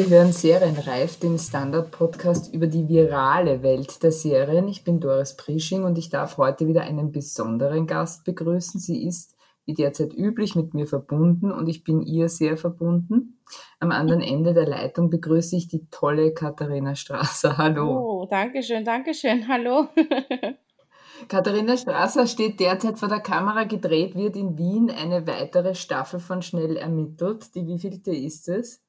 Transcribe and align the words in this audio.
Sie 0.00 0.08
hören 0.08 0.32
Serienreif, 0.32 1.18
den 1.18 1.38
Standard-Podcast 1.38 2.54
über 2.54 2.66
die 2.66 2.88
virale 2.88 3.62
Welt 3.62 4.02
der 4.02 4.12
Serien. 4.12 4.66
Ich 4.66 4.82
bin 4.82 4.98
Doris 4.98 5.36
Prisching 5.36 5.84
und 5.84 5.98
ich 5.98 6.08
darf 6.08 6.38
heute 6.38 6.66
wieder 6.66 6.84
einen 6.84 7.12
besonderen 7.12 7.86
Gast 7.86 8.24
begrüßen. 8.24 8.80
Sie 8.80 9.04
ist 9.06 9.36
wie 9.66 9.74
derzeit 9.74 10.14
üblich 10.14 10.54
mit 10.54 10.72
mir 10.72 10.86
verbunden 10.86 11.52
und 11.52 11.68
ich 11.68 11.84
bin 11.84 12.00
ihr 12.00 12.30
sehr 12.30 12.56
verbunden. 12.56 13.42
Am 13.78 13.90
anderen 13.90 14.22
Ende 14.22 14.54
der 14.54 14.66
Leitung 14.66 15.10
begrüße 15.10 15.54
ich 15.54 15.68
die 15.68 15.86
tolle 15.90 16.32
Katharina 16.32 16.94
Strasser. 16.94 17.58
Hallo. 17.58 18.22
Oh, 18.22 18.26
danke 18.26 18.62
schön, 18.62 18.86
danke 18.86 19.12
schön. 19.12 19.48
Hallo. 19.48 19.88
Katharina 21.28 21.76
Strasser 21.76 22.26
steht 22.26 22.58
derzeit 22.58 22.98
vor 22.98 23.10
der 23.10 23.20
Kamera. 23.20 23.64
Gedreht 23.64 24.14
wird 24.14 24.34
in 24.34 24.56
Wien 24.56 24.90
eine 24.90 25.26
weitere 25.26 25.74
Staffel 25.74 26.20
von 26.20 26.40
Schnell 26.40 26.78
ermittelt. 26.78 27.54
Die 27.54 27.66
wievielte 27.66 28.12
ist 28.12 28.48
es? 28.48 28.80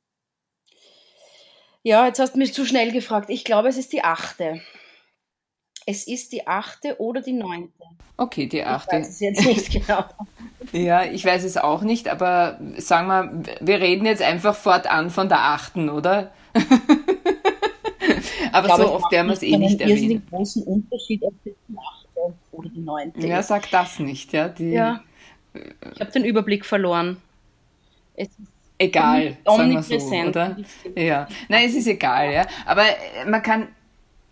Ja, 1.84 2.05
jetzt 2.05 2.20
hast 2.20 2.34
du 2.34 2.40
mich 2.40 2.53
zu 2.53 2.66
schnell 2.66 2.91
gefragt. 2.91 3.30
Ich 3.30 3.44
glaube, 3.44 3.70
es 3.70 3.77
ist 3.77 3.91
die 3.91 4.03
achte. 4.03 4.62
Es 5.88 6.05
ist 6.07 6.31
die 6.31 6.48
achte 6.48 6.99
oder 6.99 7.21
die 7.21 7.34
neunte. 7.34 7.84
Okay, 8.17 8.45
die 8.45 8.63
achte. 8.63 8.98
Ich 8.98 9.02
weiß 9.04 9.09
es 9.09 9.20
jetzt 9.20 9.45
nicht 9.45 9.71
genau. 9.88 10.04
ja, 10.73 11.04
ich 11.05 11.26
weiß 11.26 11.44
es 11.44 11.57
auch 11.57 11.81
nicht, 11.81 12.07
aber 12.07 12.59
sagen 12.77 13.07
wir, 13.07 13.44
wir 13.62 13.80
reden 13.80 14.05
jetzt 14.05 14.21
einfach 14.21 14.55
fortan 14.55 15.09
von 15.09 15.27
der 15.27 15.40
achten, 15.40 15.90
oder? 15.90 16.31
aber 18.52 18.68
glaube, 18.68 18.84
so 18.84 18.91
oft 18.93 19.12
werden 19.12 19.27
wir 19.27 19.34
es 19.34 19.41
eh 19.41 19.57
nicht 19.57 19.82
erwähnen. 19.82 20.09
den 20.09 20.27
großen 20.29 20.63
Unterschied, 20.63 21.23
ob 21.23 21.34
es 21.45 21.54
die 21.68 21.76
achte 21.76 22.35
oder 22.52 22.70
die 22.70 22.82
neunte 22.82 23.27
Ja, 23.27 23.41
sag 23.41 23.71
das 23.71 23.98
nicht. 23.98 24.34
Ja, 24.34 24.49
die, 24.49 24.70
ja. 24.70 25.02
ich 25.55 25.99
habe 25.99 26.12
den 26.12 26.26
Überblick 26.26 26.63
verloren. 26.63 27.18
Es 28.16 28.27
ist 28.27 28.51
egal, 28.81 29.38
wir 29.70 29.99
so, 29.99 30.29
oder? 30.29 30.57
Ja, 30.96 31.27
nein, 31.48 31.65
es 31.68 31.76
ist 31.76 31.87
egal, 31.87 32.32
ja. 32.32 32.46
Aber 32.65 32.84
man 33.27 33.41
kann 33.41 33.68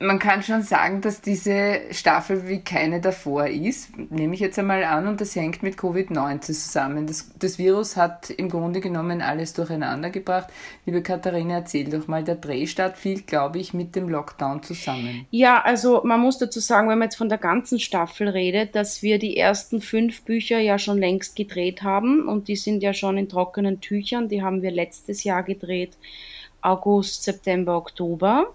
man 0.02 0.18
kann 0.18 0.44
schon 0.44 0.62
sagen, 0.62 1.02
dass 1.02 1.20
diese 1.20 1.82
Staffel 1.92 2.48
wie 2.48 2.62
keine 2.62 3.02
davor 3.02 3.48
ist, 3.48 3.90
nehme 4.10 4.34
ich 4.34 4.40
jetzt 4.40 4.58
einmal 4.58 4.86
an, 4.86 5.08
und 5.08 5.20
das 5.20 5.36
hängt 5.36 5.62
mit 5.62 5.76
Covid-19 5.76 6.42
zusammen. 6.42 7.06
Das, 7.06 7.30
das, 7.38 7.58
Virus 7.58 7.98
hat 7.98 8.30
im 8.30 8.48
Grunde 8.48 8.80
genommen 8.80 9.22
alles 9.22 9.54
durcheinander 9.54 10.10
gebracht. 10.10 10.48
Liebe 10.86 11.02
Katharina, 11.02 11.56
erzähl 11.56 11.90
doch 11.90 12.08
mal, 12.08 12.24
der 12.24 12.36
Drehstart 12.36 12.98
fiel, 12.98 13.24
glaube 13.24 13.60
ich, 13.60 13.74
mit 13.74 13.96
dem 13.98 14.08
Lockdown 14.08 14.64
zusammen. 14.64 15.26
Ja, 15.32 15.62
also 15.62 16.02
man 16.06 16.22
muss 16.22 16.38
dazu 16.38 16.62
sagen, 16.62 16.88
wenn 16.88 16.98
man 16.98 17.08
jetzt 17.08 17.18
von 17.18 17.30
der 17.30 17.38
ganzen 17.38 17.78
Staffel 17.78 18.30
redet, 18.30 18.76
dass 18.76 19.04
wir 19.04 19.20
die 19.20 19.36
ersten 19.36 19.82
fünf 19.82 20.22
Bücher 20.22 20.60
ja 20.60 20.80
schon 20.80 20.98
längst 20.98 21.36
gedreht 21.36 21.84
haben 21.84 22.26
und 22.30 22.48
die 22.48 22.56
sind 22.56 22.82
ja 22.84 22.94
schon 22.94 23.18
in 23.18 23.28
trockenen 23.28 23.82
Tüchern. 23.82 24.30
Die 24.30 24.42
haben 24.42 24.62
wir 24.62 24.72
letztes 24.72 25.26
Jahr 25.26 25.44
gedreht, 25.44 25.98
August, 26.62 27.24
September, 27.24 27.76
Oktober. 27.76 28.54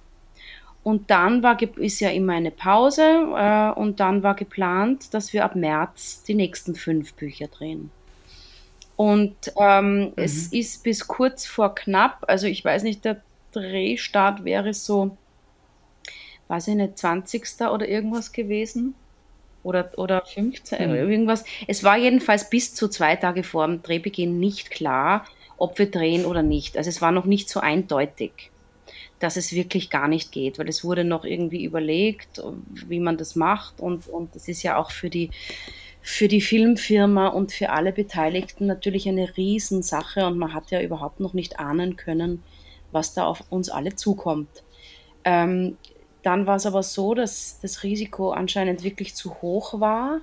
Und 0.84 1.10
dann 1.10 1.42
war, 1.42 1.60
ist 1.78 2.00
ja 2.00 2.10
immer 2.10 2.34
eine 2.34 2.50
Pause 2.50 3.02
äh, 3.02 3.70
und 3.70 4.00
dann 4.00 4.22
war 4.22 4.36
geplant, 4.36 5.14
dass 5.14 5.32
wir 5.32 5.44
ab 5.44 5.56
März 5.56 6.22
die 6.24 6.34
nächsten 6.34 6.74
fünf 6.74 7.14
Bücher 7.14 7.48
drehen. 7.48 7.90
Und 8.94 9.34
ähm, 9.58 10.00
mhm. 10.00 10.12
es 10.16 10.48
ist 10.48 10.82
bis 10.82 11.08
kurz 11.08 11.46
vor 11.46 11.74
knapp, 11.74 12.24
also 12.28 12.46
ich 12.46 12.62
weiß 12.62 12.82
nicht, 12.82 13.02
der 13.04 13.22
Drehstart 13.52 14.44
wäre 14.44 14.74
so, 14.74 15.16
weiß 16.48 16.68
ich 16.68 16.74
nicht, 16.74 16.98
20. 16.98 17.62
oder 17.72 17.88
irgendwas 17.88 18.32
gewesen. 18.32 18.94
Oder, 19.62 19.90
oder 19.96 20.22
15, 20.26 20.90
mhm. 20.90 20.94
irgendwas. 20.94 21.44
Es 21.66 21.82
war 21.82 21.96
jedenfalls 21.96 22.50
bis 22.50 22.74
zu 22.74 22.88
zwei 22.88 23.16
Tage 23.16 23.42
vor 23.42 23.66
dem 23.66 23.82
Drehbeginn 23.82 24.38
nicht 24.38 24.70
klar, 24.70 25.24
ob 25.56 25.78
wir 25.78 25.90
drehen 25.90 26.26
oder 26.26 26.42
nicht. 26.42 26.76
Also 26.76 26.90
es 26.90 27.00
war 27.00 27.12
noch 27.12 27.24
nicht 27.24 27.48
so 27.48 27.60
eindeutig 27.60 28.50
dass 29.24 29.38
es 29.38 29.54
wirklich 29.54 29.88
gar 29.88 30.06
nicht 30.06 30.32
geht, 30.32 30.58
weil 30.58 30.68
es 30.68 30.84
wurde 30.84 31.02
noch 31.02 31.24
irgendwie 31.24 31.64
überlegt, 31.64 32.42
wie 32.88 33.00
man 33.00 33.16
das 33.16 33.36
macht 33.36 33.80
und, 33.80 34.06
und 34.06 34.34
das 34.34 34.48
ist 34.48 34.62
ja 34.62 34.76
auch 34.76 34.90
für 34.90 35.08
die, 35.08 35.30
für 36.02 36.28
die 36.28 36.42
Filmfirma 36.42 37.28
und 37.28 37.50
für 37.50 37.70
alle 37.70 37.92
Beteiligten 37.92 38.66
natürlich 38.66 39.08
eine 39.08 39.34
Riesensache 39.34 40.26
und 40.26 40.36
man 40.36 40.52
hat 40.52 40.70
ja 40.70 40.82
überhaupt 40.82 41.20
noch 41.20 41.32
nicht 41.32 41.58
ahnen 41.58 41.96
können, 41.96 42.42
was 42.92 43.14
da 43.14 43.24
auf 43.24 43.42
uns 43.48 43.70
alle 43.70 43.96
zukommt. 43.96 44.62
Ähm, 45.24 45.78
dann 46.22 46.46
war 46.46 46.56
es 46.56 46.66
aber 46.66 46.82
so, 46.82 47.14
dass 47.14 47.60
das 47.62 47.82
Risiko 47.82 48.32
anscheinend 48.32 48.84
wirklich 48.84 49.14
zu 49.14 49.40
hoch 49.40 49.80
war 49.80 50.20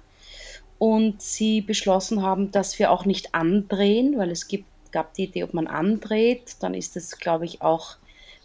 und 0.78 1.24
sie 1.24 1.62
beschlossen 1.62 2.22
haben, 2.22 2.52
dass 2.52 2.78
wir 2.78 2.92
auch 2.92 3.06
nicht 3.06 3.34
andrehen, 3.34 4.20
weil 4.20 4.30
es 4.30 4.48
gibt, 4.48 4.66
gab 4.92 5.16
die 5.16 5.24
Idee, 5.24 5.44
ob 5.44 5.56
man 5.56 5.66
andreht, 5.66 6.58
dann 6.60 6.76
ist 6.76 6.96
das, 6.96 7.18
glaube 7.18 7.46
ich, 7.46 7.64
auch 7.64 7.98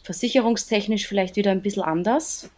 versicherungstechnisch 0.06 1.06
vielleicht 1.06 1.36
wieder 1.36 1.50
ein 1.50 1.62
bisschen 1.62 1.82
anders. 1.82 2.48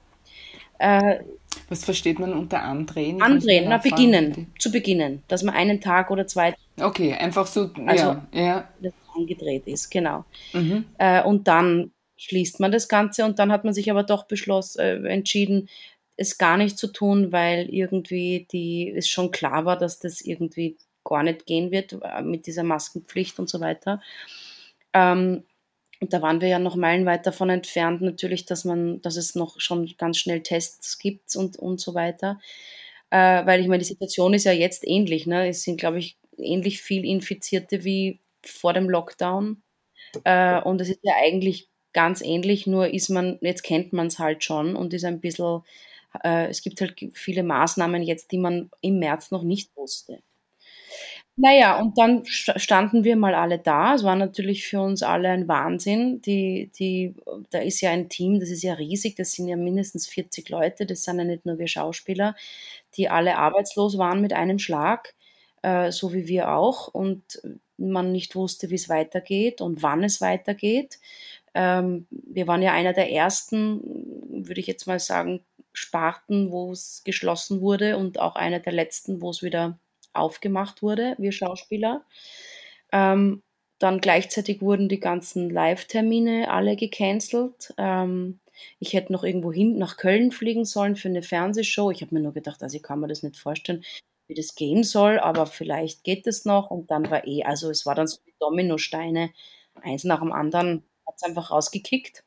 Äh, 0.78 1.20
Was 1.69 1.84
versteht 1.84 2.19
man 2.19 2.32
unter 2.34 2.62
Andrehen? 2.62 3.20
Andrehen, 3.22 3.66
na 3.69 3.78
beginnen, 3.78 4.53
zu 4.59 4.70
beginnen, 4.70 5.22
dass 5.28 5.42
man 5.42 5.54
einen 5.54 5.81
Tag 5.81 6.10
oder 6.10 6.26
zwei. 6.26 6.54
Okay, 6.78 7.14
einfach 7.14 7.47
so, 7.47 7.70
also, 7.87 8.04
ja, 8.04 8.28
ja. 8.32 8.69
Das 8.81 8.92
angedreht 9.16 9.66
ist, 9.66 9.91
genau. 9.91 10.25
Mhm. 10.53 10.84
Äh, 10.98 11.22
und 11.22 11.48
dann 11.48 11.91
schließt 12.16 12.60
man 12.60 12.70
das 12.70 12.88
Ganze 12.88 13.25
und 13.25 13.38
dann 13.38 13.50
hat 13.50 13.64
man 13.64 13.72
sich 13.72 13.91
aber 13.91 14.03
doch 14.03 14.26
beschlossen, 14.26 14.81
äh, 14.81 15.08
entschieden, 15.08 15.69
es 16.16 16.37
gar 16.37 16.58
nicht 16.58 16.78
zu 16.78 16.88
tun, 16.88 17.32
weil 17.32 17.69
irgendwie 17.70 18.47
die, 18.53 18.92
es 18.94 19.08
schon 19.08 19.31
klar 19.31 19.64
war, 19.64 19.78
dass 19.78 20.00
das 20.00 20.20
irgendwie 20.20 20.76
gar 21.04 21.22
nicht 21.22 21.47
gehen 21.47 21.70
wird 21.70 21.97
äh, 22.03 22.22
mit 22.22 22.47
dieser 22.47 22.64
Maskenpflicht 22.64 23.38
und 23.38 23.48
so 23.48 23.60
weiter. 23.60 24.03
Ähm, 24.92 25.44
und 26.00 26.12
da 26.12 26.22
waren 26.22 26.41
wir 26.41 26.48
ja 26.48 26.59
noch 26.59 26.76
meilenweit 26.76 27.26
davon 27.26 27.50
entfernt, 27.50 28.03
natürlich, 28.03 28.47
dass 28.47 28.64
man, 28.64 29.03
dass 29.03 29.16
es 29.16 29.34
noch 29.34 29.60
schon 29.60 29.92
ganz 29.98 30.19
schnell 30.19 30.42
Tests 30.42 30.98
gibt 30.98 31.34
und, 31.36 31.56
und 31.59 31.81
so 31.81 31.94
weiter. 31.94 32.38
Äh, 33.10 33.47
weil 33.47 33.60
ich 33.60 33.69
meine, 33.69 33.81
die 33.81 33.84
Situation 33.84 34.34
ist 34.34 34.44
ja 34.44 34.53
jetzt 34.53 34.87
ähnlich. 34.87 35.26
Ne? 35.26 35.48
Es 35.48 35.62
sind, 35.62 35.78
glaube 35.81 35.98
ich, 35.98 36.19
ähnlich 36.38 36.81
viel 36.82 37.04
Infizierte 37.04 37.84
wie 37.84 38.20
vor 38.44 38.72
dem 38.75 38.88
Lockdown. 38.88 39.62
Äh, 40.25 40.60
und 40.62 40.81
es 40.81 40.91
ist 40.91 41.00
ja 41.03 41.14
eigentlich 41.20 41.69
ganz 41.92 42.22
ähnlich, 42.22 42.66
nur 42.66 42.88
ist 42.92 43.08
man, 43.08 43.38
jetzt 43.41 43.62
kennt 43.64 43.92
man 43.92 44.08
es 44.08 44.19
halt 44.19 44.44
schon 44.44 44.76
und 44.76 44.94
ist 44.94 45.04
ein 45.04 45.20
bisschen, 45.20 45.62
äh, 46.25 46.48
es 46.48 46.62
gibt 46.62 46.81
halt 46.81 46.97
viele 47.14 47.42
Maßnahmen 47.42 48.03
jetzt, 48.03 48.32
die 48.32 48.38
man 48.38 48.70
im 48.81 48.98
März 48.98 49.31
noch 49.31 49.42
nicht 49.42 49.75
wusste. 49.76 50.20
Naja, 51.41 51.78
und 51.81 51.97
dann 51.97 52.25
standen 52.26 53.04
wir 53.04 53.15
mal 53.15 53.32
alle 53.37 53.60
da. 53.60 53.94
Es 53.94 54.03
war 54.03 54.16
natürlich 54.16 54.66
für 54.66 54.81
uns 54.81 55.04
alle 55.04 55.28
ein 55.28 55.47
Wahnsinn. 55.47 56.21
Die, 56.22 56.69
die, 56.76 57.15
da 57.50 57.60
ist 57.60 57.81
ja 57.81 57.91
ein 57.93 58.09
Team, 58.09 58.41
das 58.41 58.49
ist 58.50 58.65
ja 58.65 58.75
riesig, 58.75 59.15
das 59.15 59.32
sind 59.32 59.47
ja 59.47 59.54
mindestens 59.56 60.09
40 60.09 60.49
Leute, 60.49 60.84
das 60.84 61.04
sind 61.04 61.19
ja 61.19 61.25
nicht 61.25 61.47
nur 61.47 61.59
wir 61.60 61.69
Schauspieler, 61.69 62.34
die 62.97 63.09
alle 63.09 63.37
arbeitslos 63.38 63.99
waren 63.99 64.21
mit 64.21 64.32
einem 64.32 64.59
Schlag, 64.59 65.15
äh, 65.62 65.93
so 65.93 66.12
wie 66.12 66.26
wir 66.26 66.50
auch. 66.50 66.88
Und 66.88 67.41
man 67.76 68.10
nicht 68.10 68.34
wusste, 68.34 68.70
wie 68.70 68.75
es 68.75 68.88
weitergeht 68.88 69.60
und 69.60 69.81
wann 69.81 70.03
es 70.03 70.20
weitergeht. 70.20 70.99
Ähm, 71.55 72.09
wir 72.10 72.49
waren 72.49 72.62
ja 72.62 72.72
einer 72.72 72.93
der 72.94 73.12
ersten, 73.12 73.81
würde 74.44 74.60
ich 74.60 74.66
jetzt 74.66 74.88
mal 74.88 74.99
sagen, 74.99 75.44
Sparten, 75.72 76.50
wo 76.50 76.72
es 76.72 77.03
geschlossen 77.05 77.60
wurde 77.60 77.97
und 77.97 78.19
auch 78.19 78.34
einer 78.34 78.59
der 78.59 78.72
letzten, 78.72 79.22
wo 79.22 79.31
es 79.31 79.43
wieder 79.43 79.78
aufgemacht 80.19 80.83
wurde, 80.83 81.15
wir 81.19 81.33
Schauspieler. 81.33 82.05
Ähm, 82.93 83.43
dann 83.79 84.01
gleichzeitig 84.01 84.61
wurden 84.61 84.89
die 84.89 85.01
ganzen 85.01 85.51
Live-Termine 85.51 86.51
alle 86.51 86.77
gecancelt. 86.77 87.75
Ähm, 87.79 88.41
ich 88.81 88.93
hätte 88.93 89.12
noch 89.12 89.25
irgendwo 89.25 89.53
hin 89.53 89.79
nach 89.79 89.97
Köln 89.97 90.33
fliegen 90.33 90.65
sollen 90.65 90.97
für 90.97 91.09
eine 91.09 91.23
Fernsehshow. 91.23 91.91
Ich 91.91 92.03
habe 92.03 92.15
mir 92.15 92.21
nur 92.21 92.33
gedacht, 92.34 92.62
also 92.62 92.77
ich 92.77 92.83
kann 92.83 93.01
mir 93.01 93.09
das 93.09 93.23
nicht 93.23 93.37
vorstellen, 93.37 93.84
wie 94.27 94.34
das 94.34 94.55
gehen 94.56 94.84
soll, 94.84 95.19
aber 95.19 95.47
vielleicht 95.47 96.05
geht 96.05 96.27
es 96.27 96.45
noch. 96.45 96.71
Und 96.71 96.91
dann 96.91 97.11
war 97.11 97.27
eh, 97.27 97.44
also 97.44 97.71
es 97.71 97.87
war 97.87 97.94
dann 97.94 98.09
so 98.09 98.19
wie 98.25 98.35
Dominosteine, 98.41 99.31
eins 99.82 100.05
nach 100.05 100.21
dem 100.21 100.32
anderen 100.32 100.85
hat 101.06 101.14
es 101.17 101.23
einfach 101.23 101.50
rausgekickt. 101.50 102.25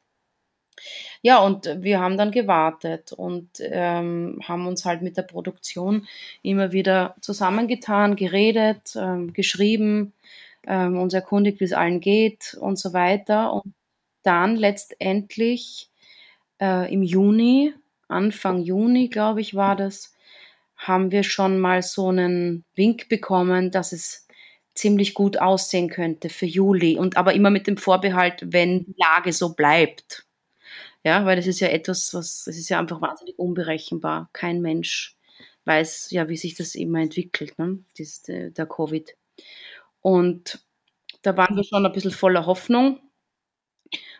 Ja, 1.21 1.39
und 1.39 1.69
wir 1.81 1.99
haben 1.99 2.17
dann 2.17 2.31
gewartet 2.31 3.11
und 3.13 3.49
ähm, 3.59 4.39
haben 4.43 4.67
uns 4.67 4.85
halt 4.85 5.01
mit 5.01 5.17
der 5.17 5.23
Produktion 5.23 6.07
immer 6.41 6.71
wieder 6.71 7.15
zusammengetan, 7.21 8.15
geredet, 8.15 8.95
ähm, 8.95 9.33
geschrieben, 9.33 10.13
ähm, 10.65 10.97
uns 10.99 11.13
erkundigt, 11.13 11.59
wie 11.59 11.65
es 11.65 11.73
allen 11.73 11.99
geht 11.99 12.57
und 12.59 12.79
so 12.79 12.93
weiter. 12.93 13.53
Und 13.53 13.73
dann 14.23 14.55
letztendlich 14.55 15.89
äh, 16.61 16.91
im 16.93 17.03
Juni, 17.03 17.73
Anfang 18.07 18.61
Juni, 18.61 19.09
glaube 19.09 19.41
ich, 19.41 19.55
war 19.55 19.75
das, 19.75 20.13
haben 20.75 21.11
wir 21.11 21.23
schon 21.23 21.59
mal 21.59 21.81
so 21.83 22.09
einen 22.09 22.65
Wink 22.75 23.09
bekommen, 23.09 23.71
dass 23.71 23.91
es 23.93 24.27
ziemlich 24.73 25.13
gut 25.13 25.37
aussehen 25.37 25.89
könnte 25.89 26.29
für 26.29 26.45
Juli. 26.45 26.97
Und 26.97 27.17
aber 27.17 27.33
immer 27.33 27.49
mit 27.49 27.67
dem 27.67 27.77
Vorbehalt, 27.77 28.41
wenn 28.47 28.85
die 28.85 28.95
Lage 28.97 29.33
so 29.33 29.53
bleibt. 29.53 30.25
Ja, 31.03 31.25
weil 31.25 31.35
das 31.35 31.47
ist 31.47 31.59
ja 31.59 31.69
etwas, 31.69 32.13
was, 32.13 32.43
das 32.45 32.57
ist 32.57 32.69
ja 32.69 32.79
einfach 32.79 33.01
wahnsinnig 33.01 33.37
unberechenbar. 33.39 34.29
Kein 34.33 34.61
Mensch 34.61 35.17
weiß 35.65 36.11
ja, 36.11 36.29
wie 36.29 36.37
sich 36.37 36.55
das 36.55 36.75
immer 36.75 36.99
entwickelt, 36.99 37.57
ne? 37.57 37.79
Dies, 37.97 38.21
der, 38.23 38.51
der 38.51 38.65
Covid. 38.65 39.15
Und 40.01 40.59
da 41.21 41.37
waren 41.37 41.55
wir 41.55 41.63
schon 41.63 41.85
ein 41.85 41.91
bisschen 41.91 42.11
voller 42.11 42.45
Hoffnung. 42.45 42.99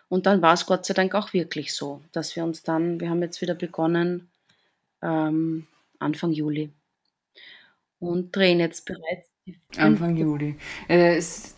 Und 0.09 0.25
dann 0.25 0.41
war 0.41 0.53
es 0.53 0.65
Gott 0.65 0.85
sei 0.85 0.93
Dank 0.93 1.15
auch 1.15 1.33
wirklich 1.33 1.73
so, 1.73 2.01
dass 2.11 2.35
wir 2.35 2.43
uns 2.43 2.63
dann, 2.63 2.99
wir 2.99 3.09
haben 3.09 3.21
jetzt 3.21 3.41
wieder 3.41 3.55
begonnen, 3.55 4.29
ähm, 5.01 5.67
Anfang 5.99 6.31
Juli. 6.31 6.71
Und 7.99 8.35
drehen 8.35 8.59
jetzt 8.59 8.85
bereits. 8.85 9.29
Anfang 9.77 10.17
Juli. 10.17 10.57
Äh, 10.89 11.17
es, 11.17 11.55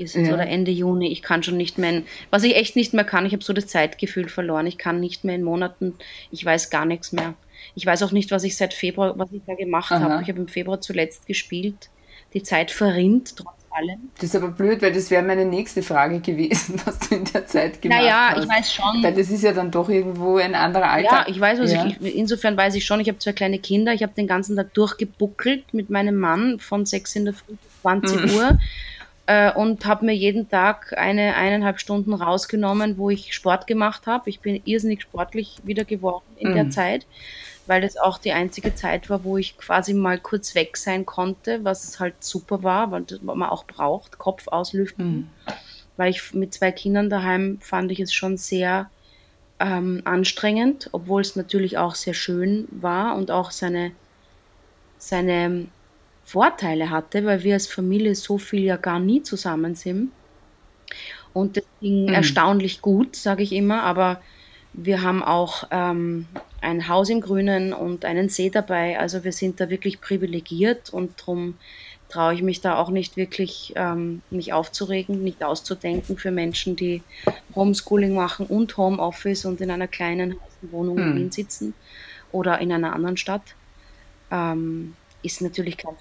ist 0.00 0.14
ja. 0.16 0.32
oder 0.34 0.46
Ende 0.46 0.70
Juni. 0.70 1.10
Ich 1.10 1.22
kann 1.22 1.42
schon 1.42 1.56
nicht 1.56 1.78
mehr, 1.78 1.90
in, 1.90 2.06
was 2.30 2.44
ich 2.44 2.56
echt 2.56 2.76
nicht 2.76 2.94
mehr 2.94 3.04
kann, 3.04 3.26
ich 3.26 3.32
habe 3.32 3.44
so 3.44 3.52
das 3.52 3.66
Zeitgefühl 3.66 4.28
verloren. 4.28 4.66
Ich 4.66 4.78
kann 4.78 5.00
nicht 5.00 5.24
mehr 5.24 5.34
in 5.34 5.42
Monaten, 5.42 5.94
ich 6.30 6.44
weiß 6.44 6.70
gar 6.70 6.84
nichts 6.84 7.12
mehr. 7.12 7.34
Ich 7.74 7.86
weiß 7.86 8.02
auch 8.02 8.12
nicht, 8.12 8.30
was 8.30 8.44
ich 8.44 8.56
seit 8.56 8.74
Februar, 8.74 9.18
was 9.18 9.32
ich 9.32 9.42
da 9.46 9.54
gemacht 9.54 9.90
habe. 9.90 10.22
Ich 10.22 10.28
habe 10.28 10.40
im 10.40 10.48
Februar 10.48 10.80
zuletzt 10.80 11.26
gespielt. 11.26 11.88
Die 12.34 12.42
Zeit 12.42 12.70
verrinnt 12.70 13.36
trotz 13.36 13.64
allem. 13.74 14.10
Das 14.14 14.24
ist 14.24 14.36
aber 14.36 14.48
blöd, 14.48 14.82
weil 14.82 14.92
das 14.92 15.10
wäre 15.10 15.22
meine 15.22 15.44
nächste 15.44 15.82
Frage 15.82 16.20
gewesen, 16.20 16.80
was 16.84 16.98
du 17.00 17.16
in 17.16 17.24
der 17.24 17.46
Zeit 17.46 17.82
gemacht 17.82 18.00
naja, 18.00 18.30
hast. 18.30 18.36
Naja, 18.36 18.42
ich 18.42 18.58
weiß 18.58 18.72
schon. 18.72 19.02
Weil 19.02 19.14
das 19.14 19.30
ist 19.30 19.42
ja 19.42 19.52
dann 19.52 19.70
doch 19.70 19.88
irgendwo 19.88 20.36
ein 20.36 20.54
anderer 20.54 20.90
Alltag. 20.90 21.26
Ja, 21.28 21.34
ich 21.34 21.40
weiß, 21.40 21.60
was 21.60 21.72
ja. 21.72 21.86
ich, 21.86 22.16
insofern 22.16 22.56
weiß 22.56 22.74
ich 22.76 22.84
schon, 22.84 23.00
ich 23.00 23.08
habe 23.08 23.18
zwei 23.18 23.32
kleine 23.32 23.58
Kinder, 23.58 23.92
ich 23.92 24.02
habe 24.02 24.12
den 24.14 24.26
ganzen 24.26 24.56
Tag 24.56 24.72
durchgebuckelt 24.74 25.74
mit 25.74 25.90
meinem 25.90 26.16
Mann 26.16 26.58
von 26.58 26.86
6 26.86 27.16
in 27.16 27.24
der 27.26 27.34
Früh 27.34 27.54
bis 27.54 27.82
20 27.82 28.20
mhm. 28.20 28.36
Uhr 28.36 28.58
äh, 29.26 29.52
und 29.52 29.86
habe 29.86 30.04
mir 30.04 30.14
jeden 30.14 30.48
Tag 30.48 30.94
eine 30.96 31.34
eineinhalb 31.34 31.80
Stunden 31.80 32.12
rausgenommen, 32.12 32.98
wo 32.98 33.10
ich 33.10 33.34
Sport 33.34 33.66
gemacht 33.66 34.06
habe. 34.06 34.28
Ich 34.28 34.40
bin 34.40 34.60
irrsinnig 34.64 35.02
sportlich 35.02 35.58
wieder 35.64 35.84
geworden 35.84 36.24
in 36.36 36.50
mhm. 36.50 36.54
der 36.54 36.70
Zeit, 36.70 37.06
weil 37.66 37.80
das 37.80 37.96
auch 37.96 38.18
die 38.18 38.32
einzige 38.32 38.74
Zeit 38.74 39.08
war, 39.08 39.24
wo 39.24 39.38
ich 39.38 39.56
quasi 39.56 39.94
mal 39.94 40.18
kurz 40.18 40.54
weg 40.54 40.76
sein 40.76 41.06
konnte, 41.06 41.64
was 41.64 41.98
halt 42.00 42.22
super 42.22 42.62
war, 42.62 42.90
weil 42.90 43.04
man 43.22 43.48
auch 43.48 43.64
braucht, 43.64 44.18
Kopf 44.18 44.48
auslüften. 44.48 45.06
Mhm. 45.06 45.28
Weil 45.96 46.10
ich 46.10 46.34
mit 46.34 46.52
zwei 46.52 46.72
Kindern 46.72 47.08
daheim 47.08 47.58
fand 47.60 47.92
ich 47.92 48.00
es 48.00 48.12
schon 48.12 48.36
sehr 48.36 48.90
ähm, 49.60 50.02
anstrengend, 50.04 50.88
obwohl 50.92 51.22
es 51.22 51.36
natürlich 51.36 51.78
auch 51.78 51.94
sehr 51.94 52.14
schön 52.14 52.66
war 52.70 53.16
und 53.16 53.30
auch 53.30 53.52
seine, 53.52 53.92
seine 54.98 55.68
Vorteile 56.24 56.90
hatte, 56.90 57.24
weil 57.24 57.42
wir 57.42 57.54
als 57.54 57.66
Familie 57.66 58.14
so 58.14 58.38
viel 58.38 58.62
ja 58.62 58.76
gar 58.76 58.98
nie 58.98 59.22
zusammen 59.22 59.74
sind. 59.74 60.10
Und 61.32 61.56
das 61.56 61.64
ging 61.80 62.04
mhm. 62.04 62.14
erstaunlich 62.14 62.80
gut, 62.80 63.16
sage 63.16 63.42
ich 63.42 63.52
immer, 63.52 63.82
aber 63.82 64.20
wir 64.72 65.02
haben 65.02 65.22
auch 65.22 65.64
ähm, 65.70 66.26
ein 66.60 66.88
Haus 66.88 67.10
im 67.10 67.20
Grünen 67.20 67.72
und 67.72 68.04
einen 68.04 68.28
See 68.28 68.50
dabei. 68.50 68.98
Also 68.98 69.22
wir 69.22 69.32
sind 69.32 69.60
da 69.60 69.70
wirklich 69.70 70.00
privilegiert 70.00 70.90
und 70.90 71.20
darum 71.20 71.54
traue 72.08 72.34
ich 72.34 72.42
mich 72.42 72.60
da 72.60 72.76
auch 72.76 72.90
nicht 72.90 73.16
wirklich, 73.16 73.72
ähm, 73.76 74.22
mich 74.30 74.52
aufzuregen, 74.52 75.22
nicht 75.22 75.42
auszudenken 75.44 76.16
für 76.16 76.30
Menschen, 76.30 76.76
die 76.76 77.02
Homeschooling 77.54 78.14
machen 78.14 78.46
und 78.46 78.76
Homeoffice 78.76 79.44
und 79.44 79.60
in 79.60 79.70
einer 79.70 79.88
kleinen 79.88 80.36
Wohnung 80.62 80.98
in 80.98 81.04
hm. 81.04 81.16
Wien 81.16 81.30
sitzen 81.32 81.74
oder 82.32 82.60
in 82.60 82.72
einer 82.72 82.92
anderen 82.92 83.16
Stadt. 83.16 83.54
Ähm, 84.30 84.94
ist 85.22 85.40
natürlich 85.40 85.76
kein 85.76 85.94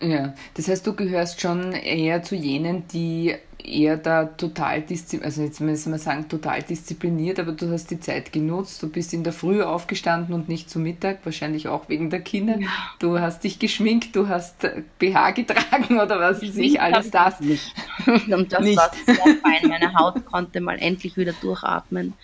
ja, 0.00 0.34
das 0.54 0.68
heißt, 0.68 0.86
du 0.86 0.94
gehörst 0.94 1.40
schon 1.40 1.72
eher 1.72 2.22
zu 2.22 2.34
jenen, 2.34 2.86
die 2.88 3.34
eher 3.66 3.96
da 3.96 4.24
total 4.24 4.82
diszipliniert, 4.82 5.24
also 5.24 5.42
jetzt 5.42 5.60
müssen 5.60 5.92
wir 5.92 5.98
sagen, 5.98 6.28
total 6.28 6.62
diszipliniert, 6.62 7.40
aber 7.40 7.52
du 7.52 7.70
hast 7.70 7.90
die 7.90 7.98
Zeit 7.98 8.32
genutzt, 8.32 8.82
du 8.82 8.88
bist 8.88 9.12
in 9.12 9.24
der 9.24 9.32
Früh 9.32 9.62
aufgestanden 9.62 10.34
und 10.34 10.48
nicht 10.48 10.70
zu 10.70 10.78
Mittag, 10.78 11.18
wahrscheinlich 11.24 11.68
auch 11.68 11.88
wegen 11.88 12.10
der 12.10 12.20
Kinder. 12.20 12.58
Ja. 12.58 12.68
Du 12.98 13.18
hast 13.18 13.42
dich 13.44 13.58
geschminkt, 13.58 14.14
du 14.14 14.28
hast 14.28 14.66
BH 14.98 15.30
getragen 15.32 15.98
oder 16.00 16.20
was 16.20 16.42
weiß 16.42 16.56
ich, 16.56 16.80
alles 16.80 17.10
das. 17.10 17.40
Nicht. 17.40 17.74
Und 18.06 18.28
das 18.52 18.60
nicht. 18.60 18.76
war 18.76 18.90
sehr 19.04 19.16
fein. 19.16 19.68
Meine 19.68 19.94
Haut 19.94 20.24
konnte 20.26 20.60
mal 20.60 20.78
endlich 20.78 21.16
wieder 21.16 21.32
durchatmen. 21.40 22.14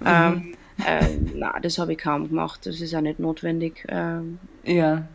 Mhm. 0.00 0.06
Ähm, 0.06 0.54
äh, 0.84 1.06
na, 1.34 1.60
das 1.60 1.78
habe 1.78 1.92
ich 1.92 1.98
kaum 1.98 2.28
gemacht, 2.28 2.60
das 2.64 2.80
ist 2.80 2.90
ja 2.90 3.00
nicht 3.00 3.20
notwendig. 3.20 3.84
Ähm, 3.88 4.38
ja. 4.64 5.06